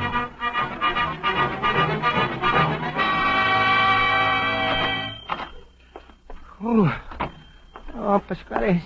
Oh, 6.66 7.00
oh 7.94 8.22
Pasquale, 8.26 8.80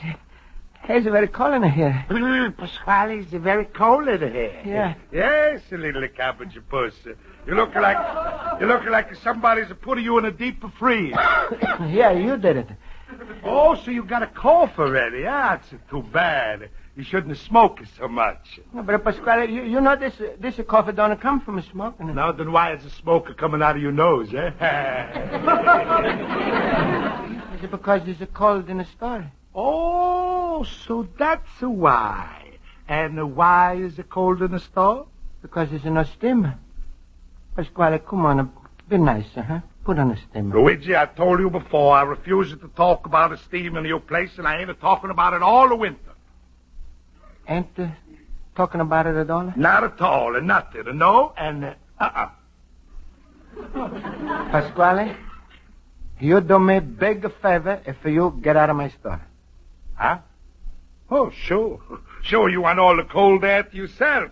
it's 0.89 1.07
very 1.07 1.29
cold 1.29 1.55
in 1.55 1.71
here. 1.71 2.05
Pasquale, 2.59 3.21
it's 3.21 3.31
very 3.33 3.67
cold 3.67 4.09
in 4.09 4.21
here. 4.33 4.63
Yeah. 4.67 4.95
Yes, 5.13 5.61
a 5.71 5.77
little 5.77 6.09
cabbage 6.09 6.59
puss. 6.69 6.95
You 7.47 7.55
look 7.55 7.77
like 7.77 8.61
you 8.61 8.67
look 8.67 8.85
like 8.87 9.15
somebody's 9.23 9.69
putting 9.81 10.05
you 10.05 10.19
in 10.19 10.25
a 10.25 10.33
deep 10.33 10.65
freeze. 10.77 11.15
yeah, 11.89 12.11
you 12.11 12.37
did 12.37 12.57
it. 12.57 12.69
Oh, 13.45 13.77
so 13.77 13.93
you 13.93 14.03
got 14.03 14.25
a 14.25 14.27
cough 14.27 14.77
already? 14.77 15.25
Ah, 15.25 15.61
That's 15.61 15.73
too 15.89 16.03
bad. 16.03 16.71
You 16.99 17.05
shouldn't 17.05 17.29
have 17.29 17.47
smoked 17.47 17.85
so 17.97 18.09
much. 18.09 18.59
No, 18.75 18.83
but 18.83 18.97
uh, 18.97 18.99
Pasquale, 18.99 19.49
you, 19.49 19.63
you 19.63 19.81
know 19.81 19.95
this 19.95 20.21
uh, 20.21 20.33
this 20.41 20.59
coffee 20.67 20.91
don't 20.91 21.21
come 21.21 21.41
from 21.41 21.63
smoking. 21.63 22.13
Now 22.13 22.33
then, 22.33 22.51
why 22.51 22.75
is 22.75 22.83
the 22.83 22.91
smoke 22.91 23.37
coming 23.37 23.63
out 23.63 23.77
of 23.77 23.83
your 23.83 23.93
nose, 23.93 24.35
eh? 24.35 24.49
Is 27.57 27.63
it 27.63 27.71
because 27.71 28.05
there's 28.05 28.21
a 28.21 28.27
cold 28.27 28.69
in 28.69 28.79
the 28.79 28.85
store? 28.85 29.31
oh, 29.55 30.65
so 30.65 31.07
that's 31.17 31.61
why. 31.61 32.59
And 32.89 33.37
why 33.37 33.77
is 33.77 34.01
it 34.01 34.11
cold 34.11 34.43
in 34.43 34.51
the 34.51 34.59
store? 34.59 35.07
Because 35.41 35.71
there's 35.71 35.85
no 35.85 36.03
steam. 36.03 36.53
Pasquale, 37.55 38.01
come 38.01 38.27
on, 38.27 38.41
uh, 38.41 38.49
be 38.89 38.99
nicer, 38.99 39.43
huh? 39.43 39.61
Put 39.85 40.01
on 40.01 40.11
a 40.11 40.17
steam. 40.17 40.51
Luigi, 40.51 40.97
I 40.97 41.07
told 41.07 41.39
you 41.39 41.49
before, 41.49 41.97
I 41.97 42.03
refuse 42.03 42.51
to 42.51 42.71
talk 42.75 43.07
about 43.07 43.33
a 43.33 43.37
steam 43.37 43.77
in 43.77 43.85
your 43.85 44.01
place, 44.01 44.37
and 44.37 44.49
I 44.49 44.61
ain't 44.61 44.81
talking 44.81 45.11
about 45.11 45.35
it 45.35 45.43
all 45.43 45.69
the 45.69 45.77
winter. 45.77 46.08
Ain't 47.49 47.79
uh, 47.79 47.89
talking 48.55 48.81
about 48.81 49.07
it 49.07 49.17
at 49.17 49.31
all? 49.31 49.53
Not 49.57 49.85
at 49.85 50.01
all, 50.01 50.37
and 50.37 50.47
nothing. 50.47 50.87
And 50.87 50.99
no, 50.99 51.33
and 51.37 51.65
uh, 51.65 51.75
uh-uh. 51.99 52.29
Pasquale, 54.51 55.17
you 56.21 56.41
do 56.41 56.59
me 56.59 56.77
a 56.77 56.81
big 56.81 57.23
favor 57.41 57.81
if 57.87 57.97
you 58.05 58.39
get 58.43 58.57
out 58.57 58.71
of 58.71 58.77
my 58.77 58.91
store. 58.91 59.21
Huh? 59.95 60.19
Oh, 61.11 61.31
sure. 61.31 61.81
Sure, 62.23 62.51
you 62.51 62.61
want 62.61 62.79
all 62.79 62.97
the 62.97 63.05
cold 63.05 63.43
air 63.45 63.63
to 63.63 63.77
yourself. 63.77 64.31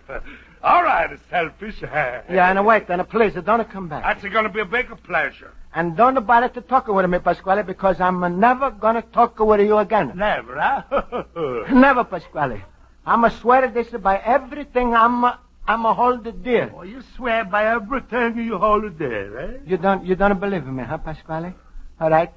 All 0.63 0.83
right, 0.83 1.19
selfish. 1.31 1.81
Yeah, 1.81 2.51
and 2.51 2.67
wait, 2.67 2.89
and 2.89 3.09
please, 3.09 3.33
don't 3.35 3.71
come 3.71 3.89
back. 3.89 4.03
That's 4.03 4.33
going 4.33 4.45
to 4.45 4.51
be 4.51 4.61
a 4.61 4.65
big 4.65 4.89
pleasure. 5.05 5.53
And 5.75 5.97
don't 5.97 6.27
bother 6.27 6.49
to 6.49 6.61
talk 6.61 6.89
with 6.89 7.09
me, 7.09 7.19
Pasquale, 7.19 7.63
because 7.63 8.01
I'm 8.01 8.41
never 8.41 8.71
gonna 8.71 9.03
talk 9.03 9.39
with 9.39 9.61
you 9.61 9.77
again. 9.77 10.13
Never, 10.17 10.59
huh? 10.59 11.25
Never, 11.71 12.03
Pasquale. 12.03 12.63
I'm 13.07 13.23
a 13.23 13.31
swear 13.31 13.69
this 13.71 13.89
by 13.89 14.19
everything 14.19 14.93
I'm 14.93 15.23
a, 15.23 15.39
I'm 15.69 15.87
a 15.87 15.95
hold 15.95 16.27
it 16.27 16.43
dear. 16.43 16.73
oh, 16.75 16.83
you 16.83 17.03
swear 17.15 17.45
by 17.45 17.67
everything 17.67 18.37
you 18.39 18.59
hold 18.59 18.99
dear, 18.99 19.39
eh? 19.39 19.59
You 19.65 19.77
don't 19.77 20.05
you 20.05 20.17
don't 20.17 20.41
believe 20.41 20.67
me, 20.67 20.83
huh, 20.83 20.99
Pasquale? 20.99 21.55
All 22.01 22.11
right. 22.11 22.35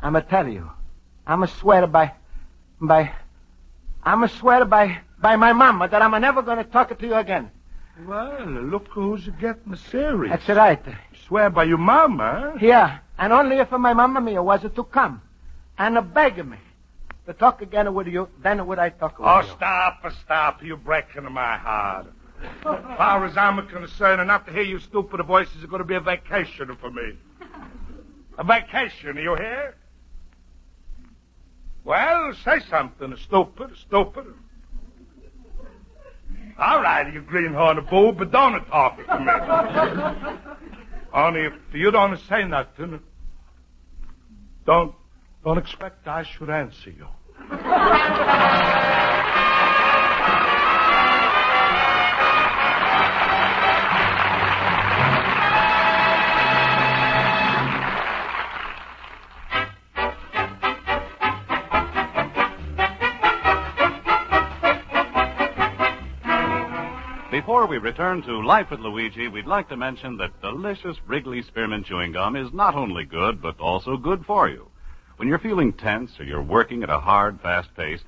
I'm 0.00 0.16
a 0.16 0.22
tell 0.22 0.48
you. 0.48 0.68
I'm 1.26 1.44
a 1.44 1.46
swear 1.46 1.86
by 1.86 2.12
by 2.80 3.12
I'm 4.02 4.24
a 4.24 4.28
swear 4.28 4.64
by 4.64 4.98
by 5.20 5.36
my 5.36 5.52
mama 5.52 5.86
that 5.88 6.02
I'm 6.02 6.20
never 6.20 6.42
gonna 6.42 6.64
talk 6.64 6.98
to 6.98 7.06
you 7.06 7.14
again. 7.14 7.50
Well, 8.04 8.46
look 8.46 8.88
who's 8.88 9.28
getting 9.40 9.76
serious. 9.76 10.30
That's 10.30 10.48
right. 10.58 10.84
Swear 11.26 11.50
by 11.50 11.64
your 11.64 11.78
mama. 11.78 12.54
Yeah, 12.60 12.98
and 13.16 13.32
only 13.32 13.56
if 13.58 13.70
my 13.70 13.92
mama 13.92 14.20
mia 14.20 14.42
was 14.42 14.62
to 14.62 14.84
come 14.84 15.22
and 15.78 16.12
beg 16.12 16.44
me 16.44 16.58
to 17.28 17.34
talk 17.34 17.60
again 17.60 17.92
with 17.92 18.06
you, 18.06 18.26
then 18.42 18.66
would 18.66 18.78
I 18.78 18.88
talk 18.88 19.18
with 19.18 19.28
Oh, 19.28 19.40
you. 19.40 19.46
stop, 19.56 20.02
stop. 20.24 20.62
You're 20.62 20.78
breaking 20.78 21.30
my 21.30 21.58
heart. 21.58 22.06
As 22.42 22.62
far 22.64 23.24
as 23.26 23.36
I'm 23.36 23.66
concerned, 23.68 24.20
enough 24.22 24.46
to 24.46 24.52
hear 24.52 24.62
your 24.62 24.80
stupid 24.80 25.20
voices 25.26 25.56
is 25.56 25.66
going 25.66 25.80
to 25.80 25.84
be 25.84 25.94
a 25.96 26.00
vacation 26.00 26.74
for 26.80 26.90
me. 26.90 27.12
A 28.38 28.44
vacation, 28.44 29.16
you 29.16 29.34
hear? 29.34 29.74
Well, 31.84 32.32
say 32.44 32.60
something, 32.70 33.14
stupid, 33.24 33.76
stupid. 33.86 34.26
All 36.58 36.80
right, 36.82 37.12
you 37.12 37.20
greenhorn 37.20 37.84
bull, 37.90 38.12
but 38.12 38.30
don't 38.32 38.64
talk 38.66 38.96
to 38.96 39.18
me. 39.20 40.48
Only 41.12 41.40
if 41.42 41.52
you 41.72 41.90
don't 41.90 42.18
say 42.28 42.44
nothing, 42.44 43.00
don't, 44.64 44.94
don't 45.44 45.58
expect 45.58 46.06
I 46.08 46.22
should 46.22 46.48
answer 46.50 46.90
you. 46.90 47.06
Before 67.30 67.66
we 67.66 67.78
return 67.78 68.20
to 68.22 68.44
Life 68.44 68.70
with 68.70 68.80
Luigi, 68.80 69.28
we'd 69.28 69.46
like 69.46 69.70
to 69.70 69.76
mention 69.76 70.18
that 70.18 70.38
delicious 70.42 70.98
Wrigley 71.06 71.40
Spearmint 71.40 71.86
Chewing 71.86 72.12
Gum 72.12 72.36
is 72.36 72.52
not 72.52 72.74
only 72.74 73.06
good, 73.06 73.40
but 73.40 73.58
also 73.58 73.96
good 73.96 74.26
for 74.26 74.50
you. 74.50 74.68
When 75.18 75.26
you're 75.26 75.40
feeling 75.40 75.72
tense 75.72 76.12
or 76.20 76.24
you're 76.24 76.40
working 76.40 76.84
at 76.84 76.90
a 76.90 77.00
hard, 77.00 77.40
fast 77.40 77.74
pace, 77.76 77.98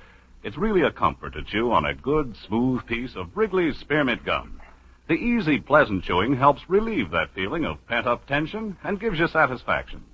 it's 0.43 0.57
really 0.57 0.83
a 0.83 0.91
comfort 0.91 1.33
to 1.33 1.43
chew 1.43 1.69
on 1.73 1.83
a 1.83 1.93
good, 1.93 2.37
smooth 2.47 2.85
piece 2.85 3.17
of 3.17 3.35
Wrigley's 3.35 3.77
Spearmint 3.77 4.23
Gum. 4.23 4.61
The 5.09 5.15
easy, 5.15 5.59
pleasant 5.59 6.05
chewing 6.05 6.37
helps 6.37 6.69
relieve 6.69 7.11
that 7.11 7.33
feeling 7.35 7.65
of 7.65 7.85
pent-up 7.85 8.25
tension 8.27 8.77
and 8.81 8.97
gives 8.97 9.19
you 9.19 9.27
satisfaction. 9.27 10.05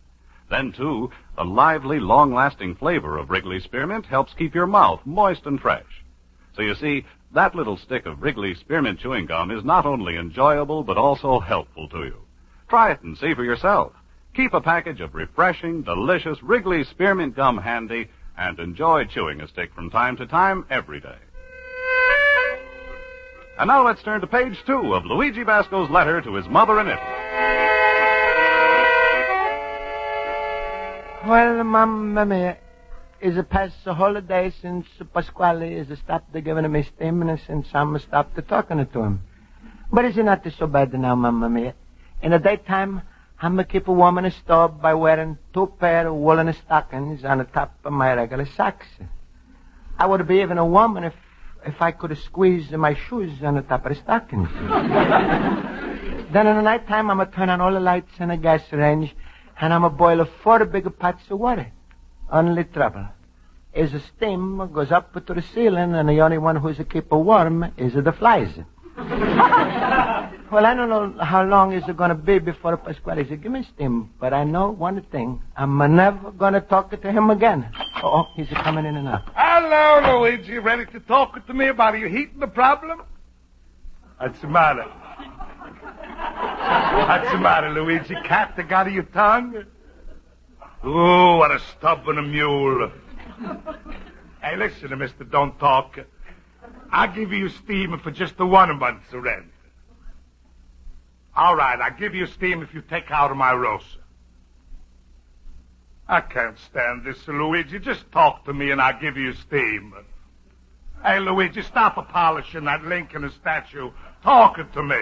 Then, 0.50 0.72
too, 0.72 1.12
the 1.36 1.46
lively, 1.46 2.00
long-lasting 2.00 2.78
flavor 2.78 3.20
of 3.20 3.30
Wrigley's 3.30 3.66
Spearmint 3.66 4.08
helps 4.08 4.34
keep 4.34 4.56
your 4.56 4.66
mouth 4.66 5.02
moist 5.06 5.46
and 5.46 5.62
fresh. 5.62 6.04
So 6.56 6.64
you 6.64 6.74
see, 6.74 7.06
that 7.32 7.54
little 7.54 7.78
stick 7.78 8.08
of 8.08 8.24
Wrigley's 8.24 8.58
Spearmint 8.58 9.02
Chewing 9.02 9.28
Gum 9.28 9.52
is 9.52 9.64
not 9.64 9.86
only 9.86 10.16
enjoyable, 10.18 10.82
but 10.82 10.98
also 10.98 11.40
helpful 11.42 11.88
to 11.90 12.06
you. 12.06 12.18
Try 12.68 12.90
it 12.94 13.04
and 13.04 13.16
see 13.16 13.36
for 13.36 13.44
yourself. 13.44 13.94
Keep 14.38 14.54
a 14.54 14.62
package 14.62 15.02
of 15.02 15.16
refreshing, 15.16 15.82
delicious 15.82 16.44
Wrigley 16.44 16.84
Spearmint 16.84 17.36
Gum 17.36 17.58
handy 17.58 18.08
and 18.38 18.60
enjoy 18.60 19.06
chewing 19.06 19.42
a 19.42 19.48
stick 19.48 19.74
from 19.74 19.90
time 19.90 20.16
to 20.18 20.28
time 20.28 20.64
every 20.70 21.00
day. 21.00 21.18
And 23.58 23.68
now 23.68 23.84
let's 23.84 24.04
turn 24.04 24.22
to 24.22 24.28
page 24.28 24.56
two 24.68 24.94
of 24.94 25.08
Luigi 25.08 25.44
Basco's 25.44 25.90
letter 25.90 26.22
to 26.22 26.36
his 26.36 26.48
mother 26.48 26.80
in 26.80 26.86
Italy. 26.86 27.02
Well, 31.28 31.64
Mamma 31.64 32.24
mia, 32.28 32.58
is 33.20 33.38
it 33.38 33.50
past 33.50 33.74
the 33.86 33.96
holiday 33.96 34.54
since 34.62 34.86
Pasquale 35.16 35.74
is 35.74 35.88
stopped 35.98 36.32
giving 36.44 36.72
me 36.72 36.84
steam 36.84 37.28
and 37.28 37.66
I'm 37.74 37.98
stopped 37.98 38.48
talking 38.48 38.86
to 38.86 39.00
him. 39.02 39.20
But 39.92 40.06
it's 40.06 40.18
not 40.18 40.46
so 40.60 40.68
bad 40.68 40.94
now, 40.94 41.16
Mamma 41.16 41.50
mia. 41.50 41.74
In 42.22 42.30
the 42.30 42.38
daytime, 42.38 43.02
I'm 43.40 43.52
gonna 43.54 43.66
keep 43.66 43.88
a 43.88 43.94
woman 43.94 44.26
in 44.26 44.32
the 44.32 44.38
stove 44.38 44.82
by 44.82 44.96
wearing 44.96 45.38
two 45.54 45.72
pair 45.80 46.08
of 46.08 46.16
woolen 46.16 46.52
stockings 46.54 47.24
on 47.24 47.38
the 47.38 47.44
top 47.44 47.72
of 47.84 47.94
my 47.94 48.12
regular 48.14 48.48
socks. 48.48 48.88
I 50.00 50.08
would 50.08 50.28
be 50.28 50.42
even 50.42 50.58
a 50.58 50.66
woman 50.66 51.04
if 51.04 51.14
if 51.64 51.80
I 51.80 51.92
could 51.92 52.18
squeeze 52.18 52.72
my 52.72 52.96
shoes 52.96 53.44
on 53.44 53.56
the 53.56 53.62
top 53.62 53.86
of 53.86 53.94
the 53.94 54.02
stockings. 54.02 54.50
then 56.34 56.48
in 56.48 56.56
the 56.56 56.62
night 56.64 56.88
time, 56.88 57.12
I'm 57.12 57.18
gonna 57.18 57.30
turn 57.30 57.50
on 57.50 57.62
all 57.62 57.74
the 57.74 57.80
lights 57.80 58.20
in 58.20 58.30
the 58.30 58.38
gas 58.38 58.62
range, 58.72 59.16
and 59.62 59.72
I'm 59.72 59.82
gonna 59.82 59.96
boil 59.96 60.26
four 60.42 60.66
big 60.66 60.98
pots 60.98 61.30
of 61.30 61.38
water. 61.40 61.72
Only 62.32 62.64
trouble 62.64 63.08
is 63.72 63.92
the 63.92 64.00
steam 64.00 64.68
goes 64.74 64.92
up 64.92 65.14
to 65.14 65.34
the 65.34 65.44
ceiling, 65.44 65.94
and 65.94 66.10
the 66.10 66.22
only 66.22 66.40
one 66.40 66.56
who's 66.56 66.80
a 66.80 66.84
keep 66.84 67.12
warm 67.12 67.72
is 67.78 67.94
the 67.94 68.12
flies. 68.14 68.50
well, 70.52 70.66
I 70.66 70.74
don't 70.74 70.90
know 70.90 71.24
how 71.24 71.44
long 71.44 71.74
is 71.74 71.84
it 71.88 71.98
going 71.98 72.10
to 72.10 72.16
be 72.16 72.40
before 72.40 72.78
Pasquale 72.78 73.28
says, 73.28 73.40
give 73.40 73.52
me 73.52 73.64
steam. 73.64 74.12
But 74.20 74.34
I 74.34 74.44
know 74.44 74.72
one 74.72 75.02
thing. 75.04 75.42
I'm 75.56 75.78
never 75.96 76.32
going 76.32 76.54
to 76.54 76.62
talk 76.62 76.90
to 76.90 77.12
him 77.12 77.30
again. 77.30 77.70
Oh, 78.04 78.26
he's 78.36 78.48
coming 78.50 78.86
in 78.86 78.96
and 78.96 79.08
out. 79.08 79.24
Hello, 79.36 80.20
Luigi. 80.20 80.58
Ready 80.60 80.86
to 80.88 81.00
talk 81.02 81.46
to 81.46 81.54
me 81.54 81.68
about 81.68 81.98
you 82.00 82.08
heating 82.08 82.40
the 82.40 82.48
problem? 82.48 83.04
What's 84.18 84.40
the 84.40 84.48
matter? 84.48 84.86
What's 87.08 87.32
the 87.32 87.38
matter, 87.38 87.70
Luigi? 87.70 88.16
Cat 88.24 88.54
that 88.56 88.70
got 88.70 88.88
of 88.88 88.94
your 88.94 89.04
tongue? 89.04 89.66
Oh, 90.84 91.38
what 91.38 91.52
a 91.52 91.60
stubborn 91.60 92.32
mule. 92.32 92.92
hey, 94.42 94.56
listen 94.56 94.90
Mr. 94.90 95.30
Don't 95.30 95.60
Talk. 95.60 96.00
I'll 96.92 97.14
give 97.14 97.34
you 97.34 97.50
steam 97.50 98.00
for 98.00 98.12
just 98.12 98.38
the 98.38 98.46
one 98.46 98.78
month's 98.80 99.12
rent. 99.14 99.48
All 101.38 101.56
right, 101.56 101.80
I'll 101.80 101.96
give 101.96 102.16
you 102.16 102.26
steam 102.26 102.64
if 102.64 102.74
you 102.74 102.82
take 102.82 103.12
out 103.12 103.30
of 103.30 103.38
my 103.38 103.54
rosa. 103.54 103.86
I 106.08 106.22
can't 106.22 106.58
stand 106.58 107.06
this, 107.06 107.28
Luigi. 107.28 107.78
Just 107.78 108.12
talk 108.12 108.44
to 108.46 108.54
me 108.54 108.72
and 108.72 108.82
I'll 108.82 109.00
give 109.00 109.18
you 109.18 109.34
steam. 109.34 109.94
Hey, 111.04 111.20
Luigi, 111.20 111.62
stop 111.62 111.96
polishing 112.10 112.66
that 112.66 112.84
Lincoln 112.86 113.32
statue. 113.40 113.92
Talking 114.24 114.68
to 114.74 114.82
me. 114.82 114.98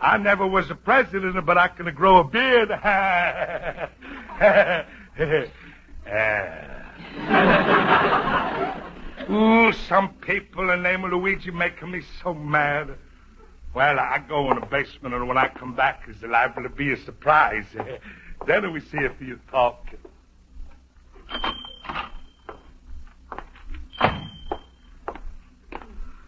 I 0.00 0.16
never 0.16 0.44
was 0.44 0.68
a 0.70 0.74
president, 0.74 1.46
but 1.46 1.56
I 1.56 1.68
can 1.68 1.94
grow 1.94 2.18
a 2.18 2.24
beard. 2.24 2.70
Ooh, 9.30 9.72
some 9.86 10.14
people 10.14 10.62
in 10.62 10.68
the 10.68 10.76
name 10.76 11.04
of 11.04 11.12
Luigi 11.12 11.52
making 11.52 11.92
me 11.92 12.02
so 12.24 12.34
mad. 12.34 12.96
Well, 13.72 14.00
I 14.00 14.18
go 14.28 14.50
in 14.50 14.58
the 14.58 14.66
basement, 14.66 15.14
and 15.14 15.28
when 15.28 15.38
I 15.38 15.48
come 15.48 15.74
back, 15.76 16.02
it's 16.08 16.22
liable 16.22 16.64
to 16.64 16.68
be 16.68 16.92
a 16.92 16.96
surprise. 16.96 17.66
then 18.46 18.72
we 18.72 18.80
see 18.80 18.98
if 18.98 19.20
you 19.20 19.38
talk. 19.50 19.86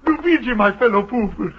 Luigi, 0.07 0.55
my 0.55 0.77
fellow 0.79 1.03
pupil. 1.03 1.51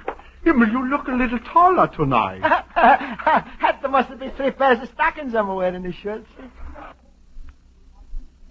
Himmel, 0.46 0.70
you 0.70 0.90
look 0.90 1.08
a 1.08 1.12
little 1.12 1.40
taller 1.40 1.88
tonight. 1.88 2.42
there 3.82 3.90
must 3.90 4.18
be 4.20 4.30
three 4.38 4.52
pairs 4.52 4.80
of 4.82 4.90
stockings 4.90 5.36
I'm 5.36 5.54
wearing, 5.54 5.76
in 5.76 5.84
the 5.84 5.92
shirts. 5.92 6.28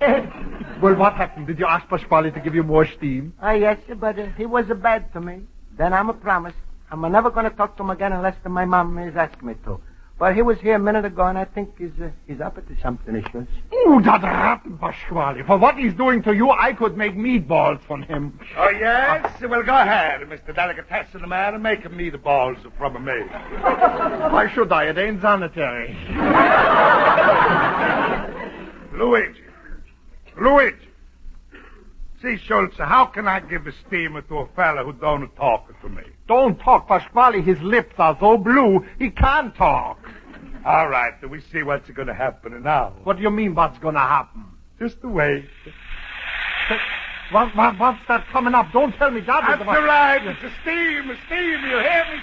well, 0.83 0.95
what 0.97 1.15
happened? 1.15 1.47
Did 1.47 1.59
you 1.59 1.67
ask 1.67 1.87
Pasquale 1.89 2.31
to 2.31 2.41
give 2.41 2.55
you 2.55 2.63
more 2.63 2.87
steam? 2.87 3.35
Ah, 3.41 3.51
uh, 3.51 3.53
yes, 3.53 3.79
but 3.99 4.19
uh, 4.19 4.27
he 4.37 4.47
was 4.47 4.69
a 4.69 4.75
bad 4.75 5.13
to 5.13 5.21
me. 5.21 5.43
Then 5.79 5.93
I'm 5.93 6.11
a 6.11 6.15
promise. 6.15 6.55
I'm 6.93 7.01
never 7.11 7.31
going 7.31 7.51
to 7.51 7.57
talk 7.57 7.77
to 7.79 7.83
him 7.83 7.91
again 7.91 8.13
unless 8.13 8.37
my 8.45 8.67
mom 8.67 8.99
is 8.99 9.17
asking 9.17 9.49
me 9.49 9.55
to. 9.65 9.81
Well, 10.19 10.35
he 10.35 10.43
was 10.43 10.61
here 10.61 10.75
a 10.75 10.79
minute 10.79 11.07
ago, 11.07 11.25
and 11.27 11.39
I 11.39 11.47
think 11.47 11.77
he's 11.79 11.91
uh, 12.01 12.11
he's 12.29 12.41
up 12.41 12.55
to 12.55 12.81
something, 12.83 13.15
he 13.15 13.23
should. 13.33 13.47
Oh, 13.73 14.01
that 14.05 14.23
rotten 14.23 14.77
Pasquale. 14.77 15.43
For 15.43 15.57
what 15.57 15.79
he's 15.79 15.95
doing 15.95 16.23
to 16.25 16.35
you, 16.35 16.51
I 16.51 16.75
could 16.75 16.97
make 16.99 17.17
meatballs 17.17 17.81
from 17.87 18.03
him. 18.03 18.39
Oh, 18.57 18.69
yes? 18.69 19.41
Well, 19.41 19.63
go 19.63 19.75
ahead, 19.75 20.21
Mr. 20.21 20.55
Delicatessen 20.55 21.23
the 21.23 21.27
man, 21.27 21.55
and 21.55 21.63
make 21.63 21.81
him 21.81 21.95
meatballs 21.95 22.59
from 22.77 23.05
me. 23.05 23.13
Why 23.63 24.51
should 24.55 24.71
I? 24.71 24.85
It 24.85 24.99
ain't 24.99 25.23
sanitary. 25.23 25.97
Luigi. 28.93 29.43
Luigi. 30.39 30.82
See, 32.23 32.37
Schultz, 32.47 32.77
how 32.79 33.07
can 33.07 33.27
I 33.27 33.41
give 33.41 33.67
a 33.67 33.73
steamer 33.85 34.23
to 34.23 34.39
a 34.39 34.47
fella 34.55 34.85
who 34.85 34.93
don't 34.93 35.35
talk 35.35 35.69
to 35.81 35.89
me? 35.89 36.03
Don't 36.29 36.57
talk, 36.61 36.87
Pasquale. 36.87 37.43
His 37.43 37.61
lips 37.61 37.95
are 37.99 38.17
so 38.21 38.37
blue, 38.39 38.87
he 39.01 39.11
can't 39.11 39.53
talk. 39.57 39.99
All 40.65 40.89
right, 40.89 41.21
then 41.21 41.31
we 41.31 41.41
see 41.41 41.65
what's 41.65 41.91
going 41.91 42.07
to 42.07 42.15
happen 42.15 42.63
now. 42.63 42.95
What 43.03 43.17
do 43.17 43.23
you 43.25 43.31
mean, 43.31 43.57
what's 43.57 43.77
going 43.79 43.97
to 43.97 44.01
happen? 44.01 44.45
Just 44.79 45.01
the 45.01 45.09
way. 45.09 45.45
What, 47.33 47.57
what, 47.57 47.77
what's 47.81 47.99
that 48.07 48.25
coming 48.29 48.55
up? 48.55 48.71
Don't 48.73 48.93
tell 48.93 49.11
me 49.11 49.23
that. 49.23 49.45
That's 49.59 49.63
all 49.63 49.83
right. 49.83 50.25
It's 50.25 50.43
a 50.45 50.53
steam, 50.63 51.11
a 51.11 51.17
steam. 51.27 51.61
You 51.65 51.79
hear 51.81 52.05
me? 52.13 52.21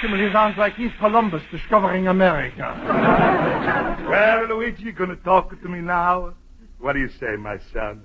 Steam. 0.00 0.18
He 0.18 0.32
sounds 0.32 0.58
like 0.58 0.74
he's 0.74 0.90
Columbus 0.98 1.42
discovering 1.52 2.08
America. 2.08 2.74
well, 4.10 4.48
Luigi, 4.48 4.82
you 4.84 4.92
going 4.92 5.10
to 5.10 5.16
talk 5.16 5.50
to 5.50 5.68
me 5.68 5.80
now? 5.80 6.34
What 6.80 6.94
do 6.94 6.98
you 6.98 7.08
say, 7.08 7.36
my 7.36 7.58
son? 7.72 8.02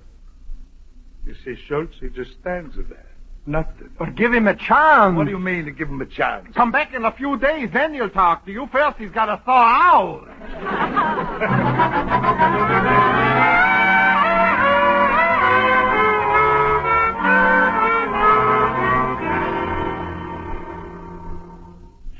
You 1.25 1.36
see, 1.46 1.56
Schultz, 1.68 1.98
he 2.00 2.10
just 2.10 2.34
stands 2.40 2.75
there. 2.75 3.06
Nothing. 3.46 3.90
But 3.98 4.16
give 4.16 4.34
him 4.34 4.48
a 4.48 4.56
chance. 4.56 5.16
What 5.16 5.25
do 5.25 5.32
you 5.32 5.40
mean 5.40 5.66
to 5.66 5.72
give 5.72 5.90
him 5.90 6.01
a 6.01 6.06
chance? 6.06 6.48
Come 6.54 6.72
back 6.72 6.94
in 6.94 7.06
a 7.06 7.12
few 7.12 7.38
days, 7.38 7.70
then 7.74 7.94
he'll 7.94 8.10
talk 8.10 8.46
to 8.46 8.51
you. 8.51 8.68
First, 8.72 8.98
he's 8.98 9.12
got 9.12 9.25
to 9.25 9.38
thaw 9.44 9.66
out. 9.82 10.28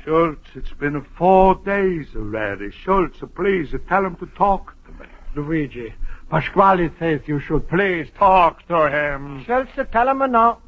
Schultz, 0.04 0.48
it's 0.56 0.72
been 0.80 1.06
four 1.16 1.54
days 1.64 2.08
already. 2.16 2.72
Schultz, 2.72 3.18
please 3.36 3.72
tell 3.88 4.04
him 4.04 4.16
to 4.16 4.26
talk 4.26 4.74
to 4.86 4.92
me. 4.92 5.06
Luigi, 5.36 5.94
Pasquale 6.32 6.90
says 6.98 7.20
you 7.26 7.40
should 7.40 7.68
please 7.68 8.08
talk 8.18 8.66
to 8.66 8.88
him. 8.88 9.44
Schultz, 9.44 9.70
tell 9.92 10.08
him 10.08 10.32
no. 10.32 10.62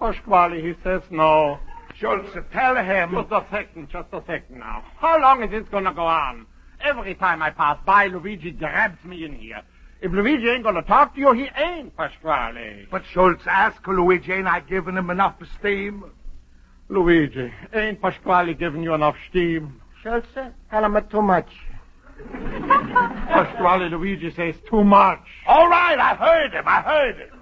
Pasquale, 0.00 0.62
he 0.62 0.72
says 0.82 1.02
no. 1.10 1.58
Schultz, 1.98 2.30
tell 2.50 2.76
him. 2.76 3.10
Just 3.12 3.30
a 3.30 3.44
second, 3.50 3.90
just 3.90 4.08
a 4.14 4.22
second 4.26 4.58
now. 4.58 4.82
How 4.96 5.20
long 5.20 5.44
is 5.44 5.50
this 5.50 5.68
going 5.68 5.84
to 5.84 5.92
go 5.92 6.06
on? 6.06 6.46
Every 6.80 7.14
time 7.14 7.42
I 7.42 7.50
pass 7.50 7.78
by, 7.84 8.06
Luigi 8.06 8.52
grabs 8.52 9.04
me 9.04 9.26
in 9.26 9.34
here. 9.34 9.60
If 10.00 10.12
Luigi 10.12 10.48
ain't 10.48 10.64
to 10.64 10.82
talk 10.88 11.14
to 11.14 11.20
you, 11.20 11.32
he 11.32 11.50
ain't, 11.54 11.94
Pasquale. 11.94 12.86
But 12.90 13.02
Schultz, 13.12 13.42
ask 13.46 13.86
Luigi, 13.86 14.32
ain't 14.32 14.46
I 14.46 14.60
giving 14.60 14.96
him 14.96 15.10
enough 15.10 15.34
steam? 15.58 16.04
Luigi, 16.88 17.52
ain't 17.74 18.00
Pasquale 18.00 18.54
giving 18.54 18.82
you 18.82 18.94
enough 18.94 19.16
steam? 19.28 19.82
Schultz, 20.02 20.28
tell 20.70 20.84
him 20.86 20.96
too 21.10 21.20
much. 21.20 21.50
Pasquale 22.18 23.88
Luigi 23.88 24.30
says 24.32 24.54
too 24.68 24.84
much. 24.84 25.20
All 25.46 25.68
right, 25.68 25.98
I 25.98 26.14
heard 26.14 26.52
him. 26.52 26.64
I 26.66 26.82
heard 26.82 27.16
him. 27.16 27.38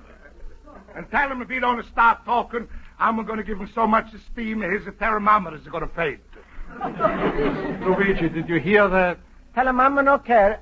And 0.97 1.11
tell 1.11 1.31
him 1.31 1.43
if 1.43 1.49
he 1.49 1.59
don't 1.61 1.85
stop 1.87 2.25
talking, 2.25 2.69
I'm 2.99 3.25
going 3.25 3.39
to 3.39 3.45
give 3.45 3.59
him 3.59 3.71
so 3.75 3.87
much 3.87 4.07
steam 4.33 4.61
his 4.61 4.83
thermometer 4.99 5.57
is 5.57 5.67
going 5.67 5.87
to 5.87 5.95
faint. 5.95 6.21
Luigi, 7.83 8.29
did 8.29 8.49
you 8.49 8.59
hear 8.61 8.89
that? 8.89 9.19
Tell 9.55 9.69
him 9.69 9.81
I'm 9.81 9.95
no 10.05 10.19
care. 10.19 10.61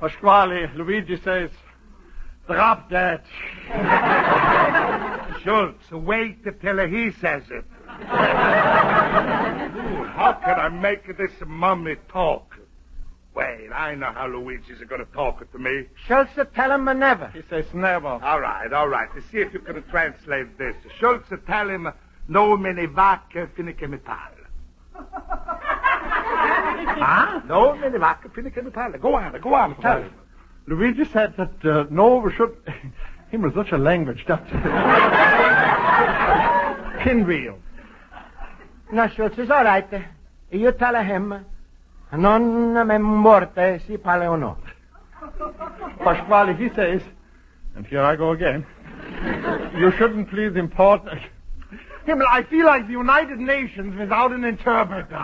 Pasquale, 0.00 0.70
Luigi 0.74 1.20
says, 1.22 1.50
drop 2.46 2.90
that. 2.90 3.24
Schultz, 5.42 5.90
wait 5.90 6.44
till 6.60 6.86
he 6.86 7.10
says 7.12 7.42
it. 7.50 7.64
How 10.18 10.32
can 10.44 10.58
I 10.58 10.68
make 10.68 11.16
this 11.16 11.32
mummy 11.46 11.96
talk? 12.08 12.58
Wait, 13.38 13.70
I 13.72 13.94
know 13.94 14.10
how 14.12 14.26
Luigi's 14.26 14.80
going 14.88 15.00
to 15.00 15.06
talk 15.12 15.48
to 15.52 15.58
me. 15.60 15.84
Schultz, 16.08 16.32
tell 16.56 16.72
him 16.72 16.86
never. 16.98 17.28
He 17.28 17.42
says 17.48 17.66
never. 17.72 18.08
All 18.08 18.40
right, 18.40 18.72
all 18.72 18.88
right. 18.88 19.08
To 19.14 19.22
see 19.30 19.38
if 19.38 19.54
you 19.54 19.60
can 19.60 19.80
translate 19.84 20.58
this. 20.58 20.74
Schultz, 20.98 21.28
tell 21.46 21.70
him 21.70 21.88
no 22.26 22.56
me 22.56 22.72
ne 22.72 22.88
vacche 22.88 23.48
metal. 23.56 24.16
huh? 26.98 27.40
No 27.46 27.76
me 27.76 27.90
ne 27.90 27.98
vacche 27.98 28.36
metal. 28.36 28.98
Go 28.98 29.14
on, 29.14 29.40
go 29.40 29.54
on, 29.54 29.80
tell 29.80 30.02
him. 30.02 30.12
Luigi 30.66 31.04
said 31.04 31.36
that 31.36 31.64
uh, 31.64 31.86
no 31.90 32.16
we 32.16 32.32
should. 32.32 32.56
Him 33.30 33.42
was 33.42 33.54
such 33.54 33.70
a 33.72 33.78
language, 33.78 34.24
that. 34.26 34.48
Pinwheel. 37.04 37.58
No, 38.90 39.06
Schultz, 39.06 39.38
it's 39.38 39.50
all 39.50 39.62
right. 39.62 39.86
You 40.50 40.72
tell 40.72 40.96
him. 40.96 41.44
Non 42.12 42.86
me 42.86 42.98
morte 42.98 43.80
si 43.86 43.98
pale 43.98 44.26
o 44.26 44.36
no. 44.36 44.56
Pasquale, 45.98 46.54
he 46.54 46.70
says, 46.74 47.02
and 47.76 47.86
here 47.86 48.02
I 48.02 48.16
go 48.16 48.30
again, 48.30 48.64
you 49.76 49.92
shouldn't 49.92 50.30
please 50.30 50.56
import... 50.56 51.02
Himmel, 52.06 52.26
I 52.30 52.42
feel 52.44 52.64
like 52.64 52.86
the 52.86 52.92
United 52.92 53.38
Nations 53.38 53.94
without 53.98 54.32
an 54.32 54.44
interpreter. 54.44 55.18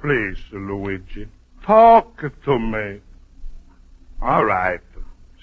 Please, 0.00 0.38
Luigi, 0.52 1.28
talk 1.62 2.22
to 2.44 2.58
me. 2.58 3.00
All 4.20 4.44
right. 4.44 4.80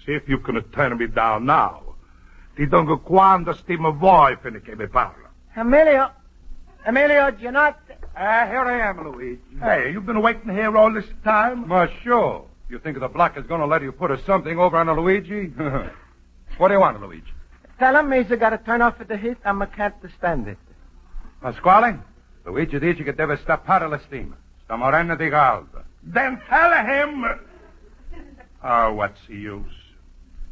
See 0.05 0.13
if 0.13 0.27
you 0.27 0.39
can 0.39 0.61
turn 0.71 0.97
me 0.97 1.07
down 1.07 1.45
now. 1.45 1.95
Ti 2.55 2.65
dongo 2.67 2.99
quando 2.99 3.53
stiamo 3.53 3.93
voi 3.93 4.37
finché 4.41 4.75
mi 4.75 4.87
parla. 4.87 5.29
Emilio. 5.53 6.13
Emilio 6.83 7.35
Gianotti. 7.35 7.93
Ah, 8.13 8.43
uh, 8.43 8.47
here 8.47 8.65
I 8.65 8.79
am, 8.81 9.03
Luigi. 9.03 9.41
Hey, 9.59 9.91
you've 9.91 10.05
been 10.05 10.21
waiting 10.21 10.49
here 10.49 10.75
all 10.75 10.91
this 10.91 11.05
time? 11.23 11.67
Well, 11.67 11.87
sure. 12.01 12.45
You 12.69 12.79
think 12.79 12.99
the 12.99 13.07
block 13.07 13.37
is 13.37 13.45
going 13.45 13.61
to 13.61 13.67
let 13.67 13.81
you 13.81 13.91
put 13.91 14.09
a 14.09 14.17
something 14.23 14.57
over 14.57 14.77
on 14.77 14.89
a 14.89 14.93
Luigi? 14.93 15.47
what 16.57 16.69
do 16.69 16.73
you 16.73 16.79
want, 16.79 16.99
Luigi? 17.01 17.31
Tell 17.77 17.95
him 17.95 18.11
he's 18.11 18.27
got 18.39 18.49
to 18.51 18.57
turn 18.57 18.81
off 18.81 18.95
the 19.07 19.17
heat. 19.17 19.37
I'm 19.45 19.61
a 19.61 19.67
can't 19.67 19.93
stand 20.17 20.47
it. 20.47 20.57
Pasquale, 21.41 21.99
Luigi 22.45 22.79
dice 22.79 23.03
che 23.03 23.13
deve 23.13 23.37
stappare 23.37 23.87
la 23.87 23.99
stima. 23.99 24.35
Sta 24.63 24.75
morendo 24.75 25.15
di 25.15 25.29
caldo. 25.29 25.83
Then 26.01 26.41
tell 26.49 26.71
him 26.73 27.39
Oh, 28.63 28.93
what's 28.93 29.19
the 29.27 29.35
use? 29.35 29.65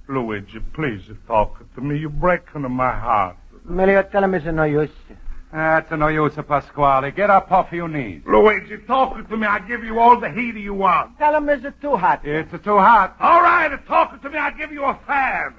Luigi, 0.07 0.59
please 0.73 1.01
talk 1.27 1.57
to 1.75 1.81
me. 1.81 1.97
You're 1.97 2.09
breaking 2.09 2.61
my 2.71 2.91
heart. 2.91 3.37
Emilio, 3.67 4.03
tell 4.03 4.23
him 4.23 4.35
it's 4.35 4.45
no 4.45 4.63
use. 4.63 4.89
Eh, 5.09 5.15
That's 5.51 5.89
no 5.91 6.07
use, 6.09 6.33
Pasquale. 6.47 7.11
Get 7.11 7.29
up 7.29 7.51
off 7.51 7.71
your 7.71 7.87
knees. 7.87 8.21
Luigi, 8.25 8.77
talk 8.85 9.27
to 9.27 9.37
me, 9.37 9.47
I 9.47 9.59
give 9.59 9.83
you 9.83 9.99
all 9.99 10.19
the 10.19 10.29
heat 10.29 10.55
you 10.55 10.73
want. 10.75 11.17
Tell 11.17 11.35
him 11.35 11.49
it's 11.49 11.65
too 11.81 11.95
hot. 11.95 12.21
It's 12.23 12.51
too 12.63 12.77
hot. 12.77 13.15
All 13.19 13.41
right, 13.41 13.71
talk 13.87 14.21
to 14.21 14.29
me, 14.29 14.37
I 14.37 14.51
give 14.51 14.71
you 14.71 14.83
a 14.83 14.99
fan. 15.07 15.55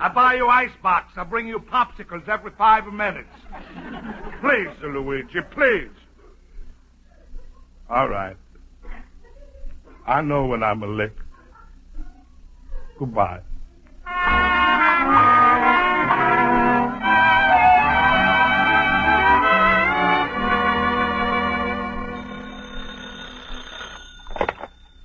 I 0.00 0.08
buy 0.08 0.34
you 0.34 0.48
ice 0.48 0.70
box. 0.82 1.12
I 1.16 1.22
bring 1.22 1.46
you 1.46 1.60
popsicles 1.60 2.26
every 2.28 2.50
five 2.58 2.86
minutes. 2.92 3.28
Please, 4.40 4.68
Luigi, 4.82 5.40
please. 5.52 5.90
All 7.88 8.08
right. 8.08 8.36
I 10.04 10.20
know 10.22 10.46
when 10.46 10.64
I'm 10.64 10.82
a 10.82 10.86
lick. 10.88 11.14
Goodbye. 13.02 13.42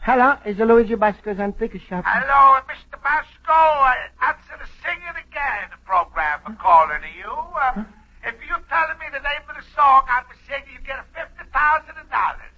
Hello, 0.01 0.37
is 0.45 0.59
it 0.59 0.65
Luigi 0.65 0.93
Basco's 0.93 1.39
antique 1.39 1.81
shop? 1.89 2.03
Hello, 2.05 2.61
Mr. 2.69 3.01
Basco. 3.01 3.49
Uh, 3.49 3.93
answer 4.21 4.61
the 4.61 4.69
singing 4.85 5.01
again 5.17 5.73
program 5.83 6.39
for 6.45 6.53
calling 6.61 7.01
to 7.01 7.09
you. 7.17 7.33
Uh, 7.33 7.81
if 8.29 8.35
you 8.45 8.53
tell 8.69 8.87
me 9.01 9.09
the 9.09 9.25
name 9.25 9.41
of 9.49 9.55
the 9.57 9.65
song 9.75 10.05
I'm 10.05 10.29
singing, 10.47 10.69
you 10.69 10.85
get 10.85 11.01
fifty 11.17 11.49
thousand 11.49 11.97
dollars. 12.13 12.57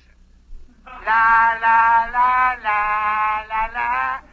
La 1.08 1.56
la 1.63 2.12
la 2.12 2.60
la 2.60 2.60
la 2.60 3.45
la 3.47 3.63
la 3.73 4.29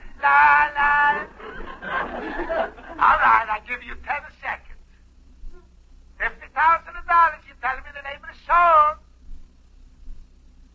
All 2.96 3.18
right, 3.20 3.46
I'll 3.50 3.66
give 3.68 3.82
you 3.84 3.94
ten 4.06 4.22
seconds. 4.40 4.80
Fifty 6.18 6.48
thousand 6.54 6.94
dollars. 7.06 7.44
You 7.46 7.54
tell 7.60 7.76
me 7.76 7.90
the 7.92 8.02
name 8.02 8.20
of 8.24 8.30
the 8.32 8.40
song. 8.46 8.96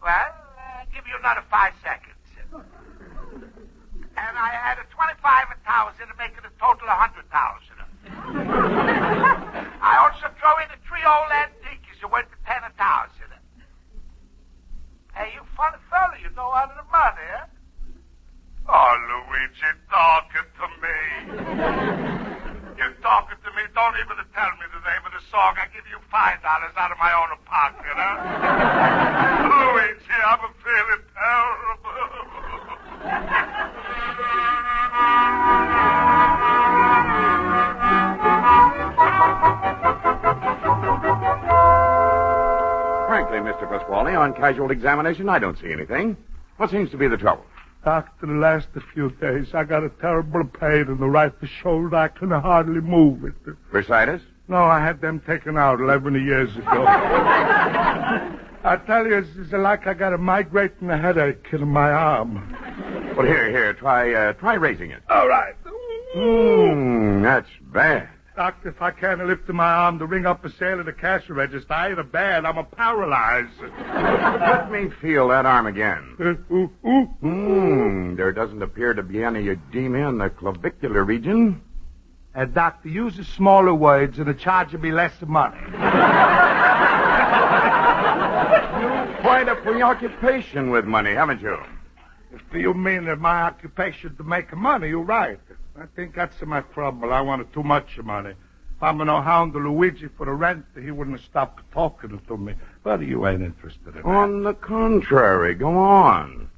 Well, 0.01 0.13
I'll 0.13 0.89
give 0.93 1.05
you 1.07 1.17
another 1.19 1.43
five 1.49 1.73
seconds. 1.83 2.15
And 2.51 4.37
I 4.37 4.49
had 4.53 4.77
a 4.77 4.85
twenty-five 4.93 5.47
thousand 5.65 6.07
to 6.07 6.15
make 6.17 6.37
it 6.37 6.45
a 6.45 6.51
total 6.61 6.85
of 6.87 6.93
a 6.93 6.99
hundred 6.99 7.25
thousand. 7.33 7.81
I 9.81 9.97
also 9.97 10.29
throw 10.37 10.57
in 10.61 10.69
a 10.69 10.77
three 10.85 11.03
old 11.05 11.31
antiques 11.33 11.97
that 12.01 12.11
went 12.11 12.29
to 12.29 12.37
ten 12.45 12.61
thousand. 12.77 13.33
Hey, 15.13 15.33
you 15.35 15.41
funny 15.57 15.77
fella, 15.89 16.15
you 16.23 16.29
know 16.35 16.53
out 16.55 16.71
of 16.71 16.77
the 16.77 16.87
money, 16.87 17.27
huh? 17.35 17.45
Oh, 18.69 18.93
Luigi, 19.09 19.73
talking 19.89 20.47
to 20.55 20.65
me. 20.79 20.97
You're 22.77 22.95
talking 23.01 23.35
to 23.43 23.49
me. 23.51 23.63
Don't 23.81 23.97
even 23.97 24.13
tell 24.35 24.51
me 24.61 24.65
the 24.69 24.77
name 24.85 25.01
of 25.07 25.11
the 25.11 25.21
song. 25.31 25.55
I 25.57 25.65
give 25.73 25.87
you 25.89 25.97
five 26.11 26.39
dollars 26.43 26.69
out 26.77 26.91
of 26.91 26.99
my 26.99 27.11
own 27.17 27.29
pocket, 27.49 27.81
huh? 27.97 29.49
Luigi, 29.73 30.13
I'm 30.21 30.37
feeling 30.61 31.01
Frankly, 43.07 43.39
Mr. 43.39 43.67
Pasquale, 43.67 44.13
on 44.15 44.33
casual 44.35 44.69
examination, 44.69 45.27
I 45.27 45.39
don't 45.39 45.57
see 45.57 45.71
anything. 45.71 46.15
What 46.57 46.69
seems 46.69 46.91
to 46.91 46.97
be 46.97 47.07
the 47.07 47.17
trouble? 47.17 47.45
Doctor, 47.83 48.27
the 48.27 48.33
last 48.33 48.67
few 48.93 49.09
days, 49.09 49.55
I 49.55 49.63
got 49.63 49.83
a 49.83 49.89
terrible 49.89 50.43
pain 50.43 50.87
in 50.87 50.99
the 50.99 51.07
right 51.07 51.33
shoulder. 51.63 51.95
I 51.95 52.09
can 52.09 52.29
hardly 52.29 52.79
move 52.79 53.25
it. 53.25 53.33
Bursitis? 53.71 54.21
No, 54.47 54.57
I 54.57 54.79
had 54.79 55.01
them 55.01 55.19
taken 55.21 55.57
out 55.57 55.79
11 55.79 56.13
years 56.23 56.55
ago. 56.55 56.85
I 58.63 58.77
tell 58.85 59.07
you, 59.07 59.17
it's, 59.17 59.51
like 59.51 59.87
I 59.87 59.95
got 59.95 60.13
a 60.13 60.19
migrating 60.19 60.89
headache 60.89 61.47
in 61.51 61.67
my 61.67 61.91
arm. 61.91 62.55
Well, 63.17 63.25
here, 63.25 63.49
here, 63.49 63.73
try, 63.73 64.13
uh, 64.13 64.33
try 64.33 64.53
raising 64.53 64.91
it. 64.91 65.01
All 65.09 65.27
right. 65.27 65.55
Hmm, 66.13 67.23
that's 67.23 67.49
bad. 67.61 68.09
Doctor, 68.41 68.69
if 68.69 68.81
I 68.81 68.89
can't 68.89 69.23
lift 69.23 69.47
my 69.49 69.71
arm 69.71 69.99
to 69.99 70.07
ring 70.07 70.25
up 70.25 70.43
a 70.43 70.49
sale 70.49 70.79
at 70.79 70.87
the 70.87 70.93
cash 70.93 71.29
register, 71.29 71.71
I 71.71 71.89
ain't 71.89 71.99
a 71.99 72.03
bad. 72.03 72.43
I'm 72.43 72.57
a 72.57 72.63
paralyzed. 72.63 73.51
Let 73.61 74.71
me 74.71 74.89
feel 74.99 75.27
that 75.27 75.45
arm 75.45 75.67
again. 75.67 76.15
Uh, 76.19 76.33
ooh, 76.51 76.71
ooh. 76.83 77.05
Hmm, 77.21 78.15
there 78.15 78.31
doesn't 78.31 78.63
appear 78.63 78.95
to 78.95 79.03
be 79.03 79.23
any 79.23 79.47
edema 79.47 80.09
in 80.09 80.17
the 80.17 80.31
clavicular 80.31 81.03
region. 81.03 81.61
Uh, 82.33 82.45
doctor, 82.45 82.89
use 82.89 83.15
the 83.15 83.25
smaller 83.25 83.75
words 83.75 84.17
and 84.17 84.27
it 84.27 84.39
charge 84.39 84.73
of 84.73 84.81
me 84.81 84.91
less 84.91 85.13
money. 85.21 85.61
Quite 89.21 89.49
a 89.49 89.55
preoccupation 89.61 90.71
with 90.71 90.85
money, 90.85 91.13
haven't 91.13 91.43
you? 91.43 91.59
If 92.33 92.41
you 92.53 92.73
mean 92.73 93.05
that 93.05 93.19
my 93.19 93.43
occupation 93.43 94.15
to 94.15 94.23
make 94.23 94.51
money, 94.57 94.87
you're 94.87 95.03
right. 95.03 95.39
I 95.79 95.85
think 95.95 96.15
that's 96.15 96.41
my 96.41 96.61
trouble. 96.61 97.13
I 97.13 97.21
wanted 97.21 97.51
too 97.53 97.63
much 97.63 97.97
money. 98.03 98.31
If 98.31 98.83
I'm 98.83 98.97
gonna 98.97 99.21
hound 99.21 99.53
Luigi 99.53 100.07
for 100.17 100.25
the 100.25 100.33
rent, 100.33 100.65
he 100.79 100.91
wouldn't 100.91 101.17
have 101.17 101.25
stopped 101.25 101.63
talking 101.71 102.19
to 102.27 102.37
me. 102.37 102.55
But 102.83 103.01
you 103.01 103.27
ain't 103.27 103.41
interested 103.41 103.87
in 103.87 103.93
that. 103.93 104.05
On 104.05 104.43
the 104.43 104.53
contrary, 104.53 105.55
go 105.55 105.77
on. 105.77 106.49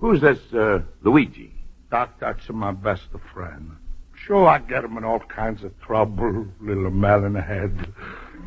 Who's 0.00 0.20
this, 0.20 0.38
uh, 0.52 0.80
Luigi? 1.02 1.52
Doc, 1.90 2.18
that's 2.20 2.48
my 2.48 2.72
best 2.72 3.08
friend. 3.32 3.72
Sure, 4.14 4.46
I 4.46 4.58
get 4.58 4.84
him 4.84 4.96
in 4.96 5.04
all 5.04 5.20
kinds 5.20 5.64
of 5.64 5.78
trouble, 5.80 6.46
little 6.60 6.90
melon 6.90 7.34
head. 7.34 7.92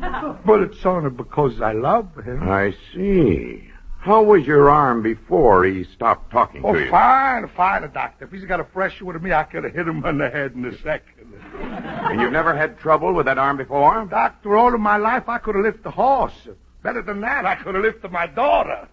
but 0.46 0.60
it's 0.60 0.84
only 0.84 1.10
because 1.10 1.60
I 1.60 1.72
love 1.72 2.14
him. 2.24 2.48
I 2.48 2.74
see. 2.92 3.71
How 4.02 4.20
was 4.20 4.44
your 4.44 4.68
arm 4.68 5.00
before 5.02 5.64
he 5.64 5.84
stopped 5.84 6.32
talking 6.32 6.62
Oh, 6.64 6.72
to 6.72 6.80
you? 6.80 6.88
Oh, 6.88 6.90
fine, 6.90 7.48
fine, 7.56 7.88
doctor. 7.92 8.24
If 8.24 8.32
he's 8.32 8.44
got 8.44 8.58
a 8.58 8.64
fresh 8.64 9.00
one 9.00 9.14
with 9.14 9.22
me, 9.22 9.32
I 9.32 9.44
could 9.44 9.62
have 9.62 9.72
hit 9.72 9.86
him 9.86 10.04
on 10.04 10.18
the 10.18 10.28
head 10.28 10.54
in 10.54 10.64
a 10.64 10.76
second. 10.78 11.32
And 11.60 12.20
you've 12.20 12.32
never 12.32 12.52
had 12.56 12.80
trouble 12.80 13.12
with 13.12 13.26
that 13.26 13.38
arm 13.38 13.58
before? 13.58 14.04
Doctor, 14.10 14.56
all 14.56 14.74
of 14.74 14.80
my 14.80 14.96
life 14.96 15.28
I 15.28 15.38
could 15.38 15.54
have 15.54 15.64
lifted 15.64 15.86
a 15.86 15.90
horse. 15.92 16.34
Better 16.82 17.00
than 17.00 17.20
that, 17.20 17.46
I 17.46 17.54
could 17.54 17.76
have 17.76 17.84
lifted 17.84 18.10
my 18.10 18.26
daughter. 18.26 18.88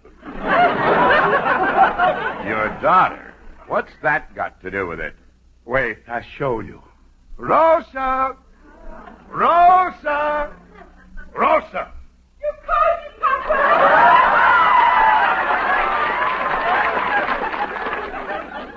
Your 2.47 2.67
daughter. 2.79 3.33
What's 3.67 3.91
that 4.03 4.35
got 4.35 4.61
to 4.61 4.69
do 4.69 4.85
with 4.85 4.99
it? 4.99 5.15
Wait, 5.65 5.97
I 6.07 6.23
show 6.37 6.59
you. 6.59 6.83
Rosa! 7.37 8.35
Rosa! 9.29 10.53
Rosa! 11.35 11.91
You 12.41 12.51
called 12.63 12.99
me, 13.01 13.09
Papa! 13.19 14.85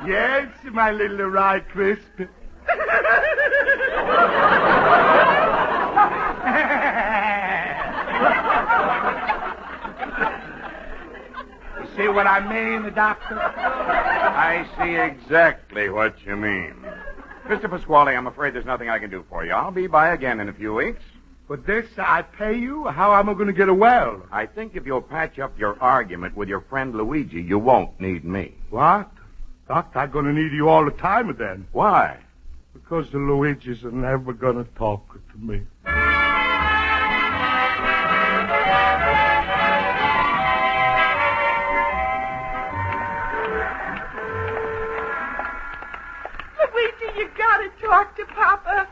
Yes, 0.07 0.49
my 0.73 0.91
little 0.91 1.27
rye 1.27 1.61
crisp. 1.61 2.03
you 2.19 2.27
see 11.97 12.09
what 12.09 12.27
I 12.27 12.41
mean, 12.49 12.83
the 12.83 12.91
doctor? 12.91 13.39
I 13.39 14.67
see 14.79 14.97
exactly 14.97 15.89
what 15.89 16.25
you 16.27 16.35
mean. 16.37 16.75
Mr. 17.47 17.71
Pasquale, 17.71 18.17
I'm 18.17 18.27
afraid 18.27 18.55
there's 18.55 18.65
nothing 18.67 18.89
I 18.89 18.99
can 18.99 19.11
do 19.11 19.25
for 19.29 19.45
you. 19.45 19.53
I'll 19.53 19.71
be 19.71 19.87
by 19.87 20.09
again 20.15 20.41
in 20.41 20.49
a 20.49 20.53
few 20.53 20.75
weeks. 20.75 21.03
For 21.47 21.57
this, 21.57 21.87
I 21.99 22.23
pay 22.23 22.59
you? 22.59 22.87
How 22.87 23.15
am 23.15 23.29
I 23.29 23.35
going 23.35 23.47
to 23.47 23.53
get 23.53 23.69
a 23.69 23.75
well? 23.75 24.23
I 24.33 24.47
think 24.47 24.75
if 24.75 24.87
you'll 24.87 25.03
patch 25.03 25.39
up 25.39 25.57
your 25.59 25.81
argument 25.81 26.37
with 26.37 26.49
your 26.49 26.63
friend 26.63 26.95
Luigi, 26.95 27.41
you 27.43 27.59
won't 27.59 28.01
need 28.01 28.25
me. 28.25 28.55
What? 28.71 29.11
Doctor, 29.69 30.01
I'm 30.01 30.11
going 30.11 30.25
to 30.25 30.33
need 30.33 30.53
you 30.53 30.69
all 30.69 30.85
the 30.85 30.91
time 30.91 31.35
then. 31.39 31.67
Why? 31.73 32.19
Because 32.73 33.11
the 33.11 33.19
Luigi's 33.19 33.85
are 33.85 33.93
never 33.93 34.33
going 34.33 34.57
to 34.57 34.65
talk 34.75 35.15
to 35.15 35.39
me. 35.39 35.63
Luigi, 46.59 47.09
you 47.19 47.29
gotta 47.39 47.71
talk 47.81 48.17
to 48.17 48.25
Papa. 48.35 48.89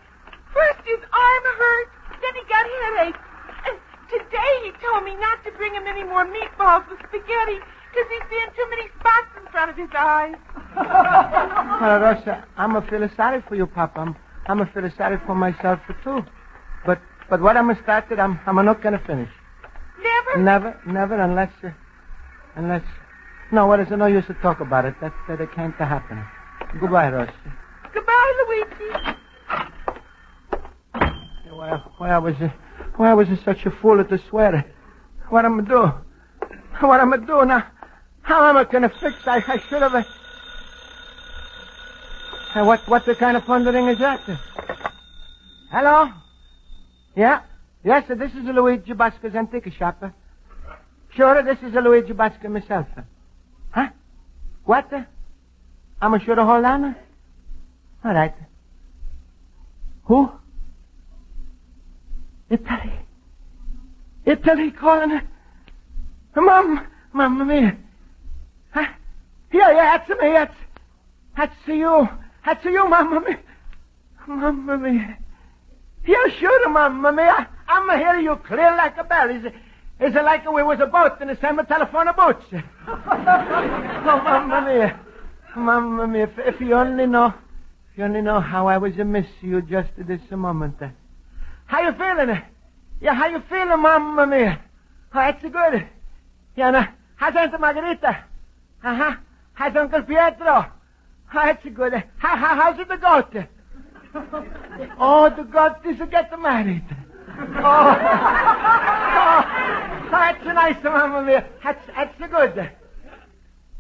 First 0.53 0.81
his 0.85 1.01
arm 1.13 1.45
hurt, 1.59 1.89
then 2.23 2.35
he 2.35 2.43
got 2.49 2.67
headache. 2.83 3.21
And 3.67 3.77
today 4.09 4.53
he 4.65 4.71
told 4.85 5.05
me 5.05 5.17
not 5.17 5.43
to 5.45 5.51
bring 5.53 5.75
him 5.75 5.87
any 5.87 6.05
more 6.05 6.25
meatballs 6.25 6.89
with 6.89 6.99
spaghetti 7.09 7.59
because 7.91 8.09
he's 8.11 8.23
seeing 8.31 8.51
too 8.57 8.67
many 8.71 8.89
spots 8.99 9.31
in 9.41 9.47
front 9.51 9.71
of 9.71 9.77
his 9.77 9.91
eyes. 9.97 10.37
Well, 11.81 11.99
Rosa, 12.01 12.45
I'm 12.57 12.77
a 12.77 12.83
feel 12.83 13.09
sorry 13.17 13.43
for 13.49 13.55
you, 13.55 13.67
Papa. 13.67 14.01
I'm, 14.01 14.17
I'm 14.47 14.61
a 14.61 14.67
feel 14.67 14.89
sorry 14.97 15.19
for 15.27 15.35
myself 15.35 15.81
too. 16.05 16.23
But 16.85 17.01
but 17.29 17.41
what 17.41 17.57
I'm 17.57 17.75
started, 17.83 18.19
I'm 18.19 18.39
I'm 18.47 18.65
not 18.65 18.83
gonna 18.83 18.99
finish. 19.07 19.31
Never? 20.03 20.43
Never, 20.43 20.81
never, 20.87 21.21
unless 21.21 21.53
uh, 21.65 21.71
unless. 22.57 22.83
No, 23.51 23.67
what 23.67 23.81
is 23.81 23.91
it? 23.91 23.97
No 23.97 24.07
use 24.07 24.27
to 24.27 24.35
talk 24.35 24.61
about 24.61 24.85
it. 24.85 24.95
That 25.01 25.13
that 25.29 25.41
it 25.41 25.53
can't 25.53 25.75
happen. 25.75 26.23
Goodbye, 26.79 27.11
Rosa. 27.11 27.33
Goodbye, 27.93 28.33
Luigi. 28.47 29.17
Why, 31.51 31.83
why 31.99 32.11
I 32.11 32.19
was, 32.19 32.37
uh, 32.41 32.49
why 32.97 33.11
I 33.11 33.15
was 33.15 33.29
such 33.45 33.67
a 33.67 33.71
fool 33.71 34.05
to 34.05 34.19
swear. 34.29 34.65
What 35.31 35.45
am 35.45 35.61
I 35.61 35.65
do? 35.65 35.93
What 36.87 37.01
am 37.01 37.13
I 37.13 37.17
do 37.17 37.45
now? 37.45 37.67
How 38.23 38.47
am 38.47 38.57
I 38.57 38.65
gonna 38.65 38.89
fix? 39.01 39.15
I, 39.27 39.43
I 39.47 39.63
should 39.69 39.83
have. 39.83 39.95
Uh, 39.95 40.03
uh, 42.55 42.65
what, 42.65 42.87
what 42.89 43.07
the 43.07 43.15
kind 43.15 43.37
of 43.37 43.45
thundering 43.45 43.89
is 43.89 43.99
that? 43.99 44.21
Hello? 45.71 46.11
Yeah? 47.17 47.43
Yes, 47.85 48.07
sir, 48.09 48.15
this 48.15 48.33
is 48.33 48.45
Luigi 48.45 48.93
Basco's 48.93 49.35
antique 49.35 49.73
shop. 49.73 50.03
Sure, 51.15 51.43
this 51.43 51.59
is 51.63 51.75
Luigi 51.75 52.13
Bosca 52.13 52.49
myself. 52.49 52.87
Huh? 53.71 53.89
What? 54.65 54.93
I'm 56.01 56.21
sure 56.21 56.35
to 56.35 56.45
hold 56.45 56.65
on? 56.65 56.97
All 58.05 58.15
right. 58.15 58.35
Who? 60.05 60.31
Italy. 62.49 62.93
Italy 64.25 64.71
calling. 64.73 65.21
Mom, 66.37 66.87
Mamma 67.13 67.45
mia. 67.45 67.77
Huh? 68.73 68.87
Yeah, 69.53 69.73
yeah, 69.73 69.99
that's 69.99 70.09
me. 70.09 70.33
That's, 70.33 70.55
that's 71.37 71.55
you. 71.67 72.09
That's 72.45 72.65
you, 72.65 72.89
Mamma 72.89 73.21
mia. 73.21 73.39
Mamma 74.27 74.79
mia. 74.79 75.19
Yeah, 76.07 76.29
sure, 76.39 76.69
Mamma 76.69 77.13
mia. 77.13 77.49
I'm 77.69 77.99
hear 77.99 78.19
you 78.19 78.37
clear 78.37 78.77
like 78.77 78.97
a 78.97 79.05
bell. 79.05 79.31
Is 79.31 79.45
it, 79.45 79.55
is 80.01 80.15
it 80.15 80.25
like 80.25 80.51
we 80.51 80.63
was 80.63 80.81
a 80.81 80.87
boat 80.87 81.21
in 81.21 81.29
the 81.29 81.37
same 81.41 81.59
telephone 81.67 82.09
boats? 82.17 82.45
oh, 82.53 84.23
Mamma 84.25 84.63
mia. 84.67 85.01
Mamma 85.57 86.07
mia, 86.07 86.25
if, 86.25 86.39
if 86.39 86.61
you 86.61 86.75
only 86.75 87.07
know, 87.07 87.35
if 87.93 87.99
you 87.99 88.05
only 88.05 88.23
know 88.23 88.41
how 88.41 88.67
I 88.69 88.79
was 88.79 88.97
a 88.99 89.05
miss 89.05 89.27
you 89.41 89.61
just 89.63 89.91
this 89.99 90.21
moment. 90.31 90.77
How 91.67 91.81
you 91.83 91.93
feeling? 91.93 92.41
Yeah, 93.01 93.15
how 93.15 93.27
you 93.27 93.43
feeling, 93.49 93.83
Mamma 93.83 94.27
mia? 94.27 94.61
Oh, 95.13 95.19
that's 95.19 95.43
good. 95.43 95.89
Yeah, 96.57 96.71
now, 96.71 96.89
how's 97.17 97.35
Aunt 97.37 97.61
Margarita? 97.61 98.25
Uh-huh. 98.83 99.15
How's 99.55 99.77
Uncle 99.77 100.03
Pietro? 100.03 100.67
That's 101.33 101.65
good. 101.75 101.93
How, 102.19 102.37
how, 102.37 102.55
how's 102.57 102.79
the 102.79 102.97
goat? 102.97 103.35
oh, 104.99 105.31
the 105.37 105.45
goat 105.45 105.77
is 105.85 105.99
get 106.11 106.33
married. 106.41 106.85
Oh, 107.39 107.97
oh, 109.23 109.45
that's 110.11 110.45
nice, 110.45 110.83
Mamma 110.83 111.23
mia. 111.23 111.47
That's, 111.63 111.87
that's 111.87 112.19
good. 112.31 112.71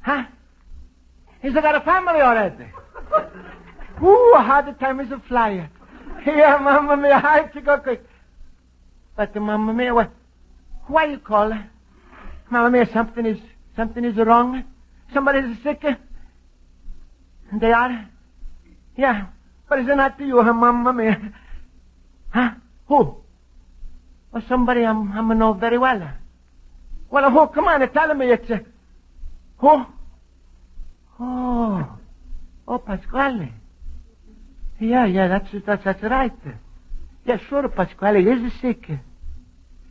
Huh? 0.03 0.25
He's 1.43 1.55
got 1.55 1.75
a 1.75 1.81
family 1.81 2.21
already. 2.21 2.67
Ooh, 4.03 4.35
how 4.37 4.63
the 4.63 4.73
time 4.73 5.01
is 5.01 5.11
a 5.11 5.21
flyer. 5.29 5.69
Yeah, 6.25 6.59
Mamma 6.59 6.97
mia, 6.97 7.15
I 7.15 7.39
have 7.39 7.53
to 7.55 7.61
go 7.61 7.79
quick. 7.79 8.05
But, 9.17 9.35
Mamma 9.35 9.73
mia, 9.73 9.95
what, 9.95 10.11
why 10.87 11.07
you 11.07 11.19
call? 11.19 11.53
Mamma 12.51 12.71
mia, 12.71 12.89
something 12.93 13.27
is, 13.27 13.39
something 13.75 14.05
is 14.05 14.17
wrong. 14.17 14.65
Somebody 15.13 15.39
is 15.41 15.57
sick. 15.63 15.85
They 17.61 17.73
are? 17.73 18.09
Yeah. 18.97 19.27
But 19.69 19.81
is 19.81 19.89
it 19.89 19.97
not 19.97 20.21
you, 20.21 20.43
Mamma 20.43 20.93
mia? 20.93 21.33
Huh? 22.31 22.51
Who? 22.87 23.17
Well, 24.33 24.43
somebody 24.49 24.85
I'm, 24.85 25.11
I'm 25.13 25.37
know 25.39 25.53
very 25.53 25.79
well. 25.79 26.13
Well, 27.11 27.31
who? 27.31 27.49
Come 27.49 27.67
on, 27.67 27.93
tell 27.93 28.15
me 28.15 28.31
it's, 28.31 28.51
uh, 28.51 28.59
who? 29.59 29.85
Oh. 31.19 31.99
Oh, 32.69 32.79
Pasquale. 32.79 33.53
Yeah, 34.79 35.07
yeah, 35.07 35.29
that's, 35.29 35.49
that's, 35.67 35.85
that's 35.85 36.03
right. 36.05 36.33
Yeah, 37.25 37.39
sure, 37.49 37.69
Pasquale 37.69 38.25
is 38.25 38.53
sick. 38.61 38.89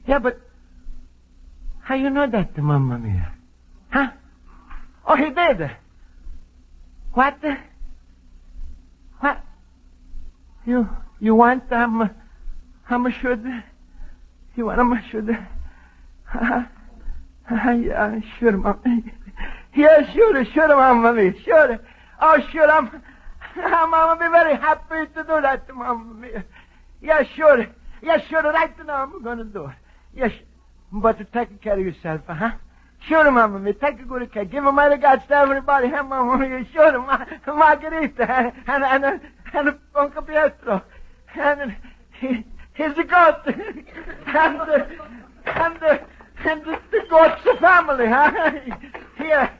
Yeah, 0.07 0.19
but 0.19 0.39
how 1.81 1.95
you 1.95 2.09
know 2.09 2.27
that, 2.27 2.57
Mamma 2.57 2.97
Mia? 2.97 3.33
Huh? 3.89 4.11
Oh, 5.09 5.15
he 5.15 5.31
did. 5.31 5.71
What? 7.13 7.39
What? 9.19 9.41
You, 10.67 10.87
you 11.19 11.33
want, 11.33 11.71
um, 11.73 12.11
um, 12.91 13.13
should, 13.19 13.43
you 14.55 14.67
want, 14.67 14.79
um, 14.79 15.03
should, 15.09 15.29
uh, 15.31 16.63
uh, 17.49 17.71
yeah, 17.71 18.19
sure, 18.37 18.51
Mamma. 18.51 18.79
Yeah, 19.75 20.13
sure, 20.13 20.45
sure, 20.45 20.67
Mamma 20.67 21.13
Mia, 21.13 21.33
sure. 21.43 21.79
Oh, 22.21 22.37
sure, 22.51 22.69
I'm, 22.69 23.01
I'm, 23.55 23.93
I'm 23.93 24.19
be 24.19 24.27
very 24.31 24.55
happy 24.57 25.11
to 25.15 25.23
do 25.23 25.41
that, 25.41 25.67
Mia. 25.75 26.45
Yeah, 27.01 27.23
sure. 27.35 27.65
Yeah, 28.03 28.19
sure, 28.29 28.43
right 28.43 28.85
now 28.85 29.03
I'm 29.03 29.23
gonna 29.23 29.43
do 29.43 29.65
it. 29.65 29.75
Yes, 30.13 30.31
but 30.91 31.17
take 31.33 31.61
care 31.61 31.79
of 31.79 31.85
yourself, 31.85 32.21
huh? 32.27 32.51
Sure, 33.07 33.31
Mamma 33.31 33.73
take 33.73 33.99
a 33.99 34.03
good 34.03 34.31
care. 34.31 34.45
Give 34.45 34.65
a 34.65 34.71
my 34.71 34.85
regards 34.85 35.25
to 35.27 35.35
everybody, 35.35 35.89
huh, 35.89 36.03
Mamma 36.03 36.37
Mia? 36.37 36.65
Sure, 36.73 36.99
Ma- 36.99 37.25
Margarita, 37.47 38.53
and, 38.67 38.83
and, 38.83 39.05
and, 39.05 39.21
and 39.53 39.79
Uncle 39.95 40.21
Pietro, 40.21 40.83
and 41.35 41.75
he, 42.19 42.43
he's 42.75 42.95
the 42.95 43.03
goat, 43.03 43.37
and 43.45 44.59
the, 44.59 44.87
and 45.45 45.79
the, 45.79 46.01
and 46.45 46.61
the, 46.65 46.79
the 46.91 47.05
goat's 47.09 47.43
the 47.43 47.55
family, 47.59 48.05
huh? 48.07 48.51
Here. 49.17 49.51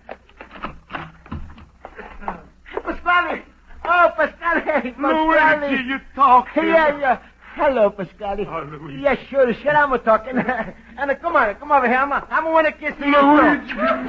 Pasquale! 2.84 3.44
Oh, 3.86 4.12
Pasquale! 4.16 4.92
Pasquale! 4.92 5.70
Luigi, 5.70 5.84
you 5.84 6.00
talk. 6.14 6.48
Yeah, 6.56 6.98
yeah. 7.00 7.20
Hello, 7.60 7.90
Pasquale. 7.90 8.48
Oh, 8.48 8.64
Luigi. 8.64 9.02
Yeah, 9.02 9.16
sure, 9.30 9.54
sure, 9.54 9.76
I'm 9.76 9.92
talking. 10.00 10.38
and 10.98 11.12
uh, 11.12 11.16
come 11.16 11.36
on, 11.36 11.54
come 11.56 11.74
over 11.74 11.88
here. 11.88 11.98
I'm, 11.98 12.10
uh, 12.10 12.22
I'm 12.30 12.46
want 12.54 12.68
to 12.68 12.72
kiss 12.72 12.94
you. 13.00 13.06
Luigi. 13.06 13.20
I'm 13.20 14.00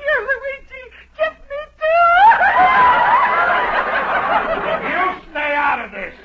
here, 0.00 0.20
Luigi. 0.32 0.82
Kiss 1.12 1.36
me 1.44 1.60
too. 1.76 2.00
You 4.88 5.04
stay 5.28 5.52
out 5.52 5.84
of 5.84 5.92
this. 5.92 6.16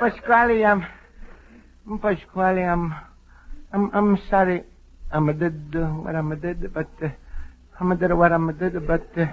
Pasquale, 0.00 0.64
I'm, 0.64 0.80
Pasquale, 2.00 2.64
I'm, 2.64 2.94
I'm, 3.74 3.90
I'm 3.92 4.18
sorry. 4.30 4.62
I'm 5.12 5.28
a 5.28 5.34
did 5.34 5.76
uh, 5.76 5.88
what 5.88 6.16
I'm 6.16 6.32
a 6.32 6.36
did, 6.36 6.72
but 6.72 6.88
uh, 7.02 7.08
I'm 7.80 7.92
a 7.92 7.96
did 7.96 8.12
what 8.12 8.32
I'm 8.32 8.52
did, 8.56 8.86
but, 8.86 9.06
uh, 9.16 9.26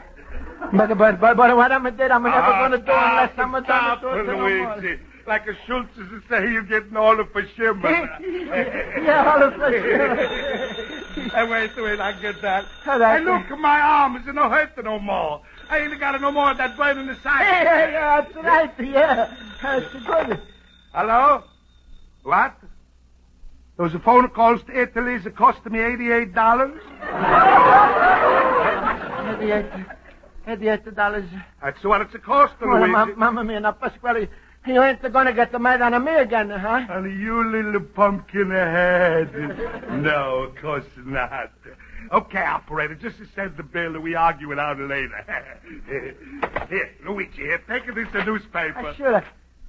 but, 0.71 0.97
but, 0.97 1.19
but, 1.19 1.37
but 1.37 1.57
what 1.57 1.71
I'm 1.71 1.85
a 1.85 1.91
did, 1.91 2.11
I'm 2.11 2.23
gonna 2.23 2.35
never 2.35 2.51
Ah, 2.51 2.61
gonna 2.61 2.77
do 2.77 2.91
unless 2.91 3.31
I'm 3.37 3.55
a 3.55 3.63
stop, 3.63 4.01
done 4.01 4.29
it. 4.29 4.81
Luigi. 4.81 4.99
Like 5.25 5.47
a 5.47 5.55
Schultz 5.65 5.89
is 5.97 6.07
to 6.09 6.21
say 6.29 6.51
you're 6.51 6.61
getting 6.61 6.95
all 6.95 7.19
of 7.19 7.35
a 7.35 7.47
shimmer. 7.55 7.89
Yeah, 9.01 9.33
all 9.33 9.41
of 9.41 9.53
a 9.59 9.71
Hey, 11.35 11.47
wait, 11.49 11.71
wait, 11.75 11.99
I 11.99 12.11
get 12.21 12.41
that. 12.43 12.65
All 12.87 12.99
right. 12.99 13.19
Hey, 13.19 13.25
look, 13.25 13.59
my 13.59 13.79
arm 13.81 14.17
is 14.17 14.25
no 14.27 14.47
hurt 14.49 14.71
no 14.83 14.99
more. 14.99 15.41
I 15.69 15.79
ain't 15.79 15.99
got 15.99 16.13
it 16.13 16.21
no 16.21 16.31
more 16.31 16.51
of 16.51 16.57
that 16.57 16.77
burn 16.77 16.99
in 16.99 17.07
the 17.07 17.17
side. 17.23 17.41
Yeah, 17.41 17.63
yeah, 17.63 17.89
yeah, 17.91 18.21
that's 18.21 18.35
right, 18.45 18.73
yeah. 18.87 19.33
That's 19.63 19.93
good. 20.05 20.41
Hello? 20.93 21.43
What? 22.23 22.55
Those 23.77 23.91
phone 24.05 24.29
calls 24.29 24.61
to 24.67 24.81
Italy 24.81 25.19
cost 25.35 25.65
me 25.65 25.79
eighty-eight 25.81 26.33
dollars. 26.33 26.79
Eighty-eight, 29.41 29.65
eighty-eight 30.47 30.95
dollars. 30.95 31.25
That's 31.61 31.83
what 31.83 32.01
it's 32.01 32.15
a 32.15 32.19
cost, 32.19 32.53
Well, 32.61 32.77
Luigi. 32.79 32.91
ma- 32.91 33.05
Mamma 33.17 33.43
mia, 33.43 33.59
now, 33.59 33.73
Pasquale, 33.73 34.29
you 34.65 34.81
ain't 34.81 35.01
gonna 35.11 35.33
get 35.33 35.51
the 35.51 35.59
mad 35.59 35.81
out 35.81 35.93
of 35.93 36.03
me 36.03 36.13
again, 36.15 36.49
huh? 36.49 36.85
And 36.89 37.21
you 37.21 37.43
little 37.51 37.81
pumpkin 37.81 38.49
head. 38.51 39.33
no, 40.01 40.43
of 40.43 40.55
course 40.61 40.85
not. 41.05 41.51
Okay, 42.13 42.45
operator, 42.45 42.95
just 42.95 43.17
to 43.17 43.25
send 43.35 43.57
the 43.57 43.63
bill 43.63 43.95
and 43.95 44.03
we 44.03 44.15
argue 44.15 44.51
it 44.53 44.59
out 44.59 44.79
later. 44.79 45.25
here, 46.69 46.89
Luigi, 47.05 47.41
here, 47.41 47.61
take 47.67 47.93
this 47.93 48.07
newspaper. 48.25 48.77
I 48.87 48.95
sure. 48.95 49.23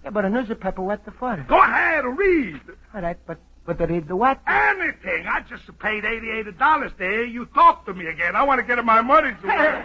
Yeah, 0.05 0.11
but 0.11 0.25
a 0.25 0.31
newspaper, 0.31 0.83
what 0.83 1.05
the 1.05 1.11
for? 1.11 1.45
Go 1.49 1.61
ahead, 1.61 2.05
read. 2.05 2.61
All 2.95 3.01
right, 3.01 3.19
but 3.27 3.39
but 3.67 3.79
to 3.79 3.87
read 3.87 4.09
the 4.09 4.17
what? 4.17 4.41
Anything. 4.47 5.27
I 5.27 5.41
just 5.49 5.65
paid 5.79 6.05
eighty-eight 6.05 6.59
dollars 6.59 6.93
to 6.99 7.05
hear 7.05 7.25
you 7.25 7.47
talk 7.47 7.85
to 7.87 7.95
me 7.95 8.07
again. 8.07 8.37
I 8.37 8.43
want 8.45 8.61
to 8.61 8.67
get 8.67 8.83
my 8.85 9.01
money's 9.03 9.35
worth. 9.43 9.85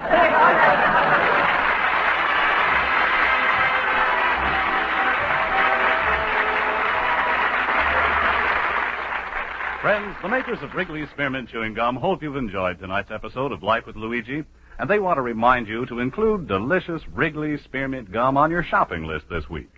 Friends, 9.82 10.16
the 10.22 10.30
makers 10.30 10.60
of 10.62 10.76
Wrigley's 10.76 11.10
Spearmint 11.10 11.50
Chewing 11.50 11.74
Gum 11.74 11.96
hope 11.96 12.22
you've 12.22 12.36
enjoyed 12.36 12.78
tonight's 12.80 13.10
episode 13.10 13.52
of 13.52 13.64
Life 13.64 13.88
with 13.88 13.96
Luigi, 13.96 14.44
and 14.78 14.88
they 14.88 15.00
want 15.00 15.18
to 15.18 15.24
remind 15.24 15.68
you 15.68 15.88
to 15.88 16.00
include 16.00 16.48
delicious 16.48 17.02
Wrigley 17.08 17.58
Spearmint 17.58 18.12
Gum 18.12 18.38
on 18.38 18.52
your 18.52 18.62
shopping 18.62 19.06
list 19.08 19.26
this 19.28 19.50
week. 19.50 19.72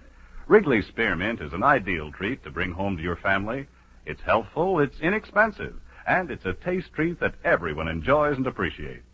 Wrigley 0.48 0.82
Spearmint 0.82 1.39
is 1.39 1.54
an 1.54 1.63
ideal 1.63 2.12
treat 2.12 2.44
to 2.44 2.52
bring 2.52 2.74
home 2.74 2.98
to 2.98 3.04
your 3.04 3.16
family. 3.16 3.66
It's 4.06 4.22
healthful, 4.22 4.80
it's 4.80 5.00
inexpensive, 5.00 5.76
and 6.06 6.30
it's 6.30 6.46
a 6.46 6.54
taste 6.54 6.92
treat 6.94 7.20
that 7.20 7.36
everyone 7.44 7.88
enjoys 7.88 8.38
and 8.38 8.46
appreciates. 8.46 9.06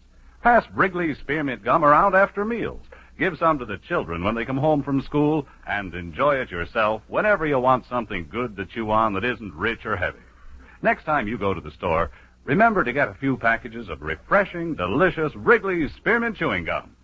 Pass 0.42 0.66
Wrigley's 0.74 1.18
Spearmint 1.20 1.64
Gum 1.64 1.84
around 1.84 2.16
after 2.16 2.46
meals. 2.46 2.82
Give 3.20 3.38
some 3.38 3.60
to 3.60 3.66
the 3.66 3.78
children 3.78 4.24
when 4.24 4.36
they 4.36 4.46
come 4.46 4.58
home 4.58 4.82
from 4.82 5.02
school, 5.02 5.46
and 5.68 5.94
enjoy 5.94 6.36
it 6.36 6.50
yourself 6.50 7.02
whenever 7.08 7.46
you 7.46 7.60
want 7.60 7.86
something 7.88 8.28
good 8.32 8.56
to 8.56 8.66
chew 8.66 8.90
on 8.90 9.14
that 9.14 9.26
isn't 9.26 9.54
rich 9.54 9.86
or 9.86 9.98
heavy. 9.98 10.20
Next 10.82 11.04
time 11.04 11.28
you 11.28 11.38
go 11.38 11.54
to 11.54 11.60
the 11.60 11.72
store, 11.72 12.10
remember 12.46 12.84
to 12.84 12.94
get 12.94 13.10
a 13.10 13.14
few 13.16 13.36
packages 13.36 13.90
of 13.90 14.02
refreshing, 14.02 14.76
delicious 14.76 15.36
Wrigley's 15.36 15.94
Spearmint 15.96 16.38
Chewing 16.38 16.64
Gum. 16.64 16.96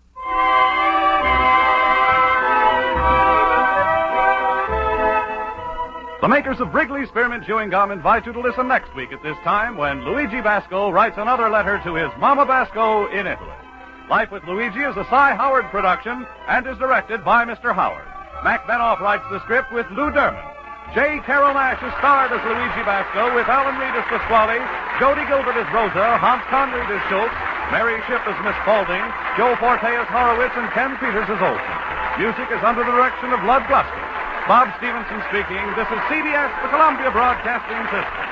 The 6.26 6.34
makers 6.34 6.58
of 6.58 6.74
Wrigley's 6.74 7.06
Spearmint 7.14 7.46
Chewing 7.46 7.70
Gum 7.70 7.94
invite 7.94 8.26
you 8.26 8.34
to 8.34 8.42
listen 8.42 8.66
next 8.66 8.90
week 8.98 9.14
at 9.14 9.22
this 9.22 9.38
time 9.46 9.78
when 9.78 10.02
Luigi 10.02 10.42
Basco 10.42 10.90
writes 10.90 11.14
another 11.22 11.46
letter 11.46 11.78
to 11.86 11.94
his 11.94 12.10
Mama 12.18 12.42
Basco 12.42 13.06
in 13.14 13.30
Italy. 13.30 13.54
Life 14.10 14.34
with 14.34 14.42
Luigi 14.42 14.82
is 14.82 14.98
a 14.98 15.06
Cy 15.06 15.38
Howard 15.38 15.70
production 15.70 16.26
and 16.50 16.66
is 16.66 16.82
directed 16.82 17.22
by 17.22 17.46
Mr. 17.46 17.70
Howard. 17.70 18.02
Mac 18.42 18.66
Benoff 18.66 18.98
writes 18.98 19.22
the 19.30 19.38
script 19.46 19.70
with 19.70 19.86
Lou 19.94 20.10
Derman. 20.10 20.42
J. 20.98 21.22
Carrol 21.22 21.54
Naish 21.54 21.78
is 21.78 21.94
starred 22.02 22.34
as 22.34 22.42
Luigi 22.42 22.82
Basco 22.82 23.30
with 23.30 23.46
Alan 23.46 23.78
Reed 23.78 23.94
as 23.94 24.10
Pasquale, 24.10 24.58
Jody 24.98 25.22
Gilbert 25.30 25.54
as 25.54 25.70
Rosa, 25.70 26.18
Hans 26.18 26.42
Conried 26.50 26.90
as 26.90 27.06
Schultz, 27.06 27.38
Mary 27.70 28.02
Shipp 28.10 28.26
as 28.26 28.34
Miss 28.42 28.58
Spaulding, 28.66 29.06
Joe 29.38 29.54
Forte 29.62 29.94
as 29.94 30.10
Horowitz, 30.10 30.58
and 30.58 30.66
Ken 30.74 30.98
Peters 30.98 31.30
as 31.30 31.38
Olson. 31.38 31.78
Music 32.18 32.50
is 32.50 32.66
under 32.66 32.82
the 32.82 32.90
direction 32.90 33.30
of 33.30 33.46
Lud 33.46 33.62
Gluskin. 33.70 34.15
Bob 34.46 34.70
Stevenson 34.78 35.20
speaking. 35.28 35.58
This 35.74 35.90
is 35.90 35.98
CBS, 36.06 36.62
the 36.62 36.68
Columbia 36.68 37.10
Broadcasting 37.10 37.82
System. 37.90 38.25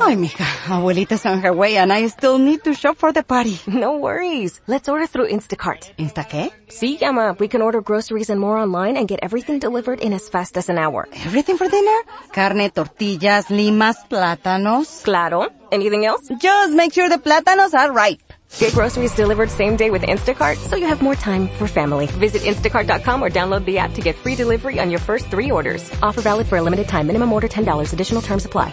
Ay, 0.00 0.16
mija, 0.16 0.44
abuelita's 0.66 1.26
on 1.26 1.40
her 1.40 1.52
way 1.52 1.76
and 1.76 1.92
I 1.92 2.06
still 2.08 2.38
need 2.38 2.62
to 2.64 2.72
shop 2.74 2.96
for 2.98 3.12
the 3.12 3.22
party. 3.22 3.58
No 3.66 3.96
worries. 3.98 4.60
Let's 4.66 4.88
order 4.88 5.06
through 5.06 5.28
Instacart. 5.28 5.92
¿Insta 5.98 6.24
qué? 6.28 6.50
See, 6.68 6.98
Emma, 7.02 7.34
we 7.38 7.48
can 7.48 7.62
order 7.62 7.80
groceries 7.80 8.30
and 8.30 8.40
more 8.40 8.56
online 8.58 8.96
and 8.96 9.08
get 9.08 9.20
everything 9.22 9.58
delivered 9.58 10.00
in 10.00 10.12
as 10.12 10.28
fast 10.28 10.56
as 10.56 10.68
an 10.68 10.78
hour. 10.78 11.08
Everything 11.26 11.56
for 11.56 11.68
dinner? 11.68 11.98
Carne, 12.32 12.70
tortillas, 12.70 13.50
limas, 13.50 13.96
plátanos. 14.08 15.02
Claro. 15.04 15.48
Anything 15.72 16.04
else? 16.06 16.28
Just 16.38 16.72
make 16.74 16.92
sure 16.92 17.08
the 17.08 17.18
plátanos 17.18 17.74
are 17.74 17.90
ripe. 17.92 18.22
Get 18.58 18.72
groceries 18.72 19.14
delivered 19.14 19.50
same 19.50 19.76
day 19.76 19.90
with 19.90 20.02
Instacart 20.02 20.56
so 20.68 20.76
you 20.76 20.86
have 20.86 21.02
more 21.02 21.16
time 21.16 21.48
for 21.58 21.66
family. 21.66 22.06
Visit 22.06 22.42
instacart.com 22.42 23.22
or 23.22 23.30
download 23.30 23.64
the 23.66 23.78
app 23.78 23.92
to 23.94 24.00
get 24.00 24.16
free 24.16 24.36
delivery 24.36 24.78
on 24.78 24.90
your 24.90 25.00
first 25.00 25.26
three 25.28 25.50
orders. 25.50 25.90
Offer 26.02 26.22
valid 26.22 26.46
for 26.46 26.56
a 26.56 26.62
limited 26.62 26.88
time. 26.88 27.06
Minimum 27.06 27.32
order 27.32 27.48
$10. 27.48 27.92
Additional 27.92 28.22
terms 28.22 28.44
apply. 28.46 28.72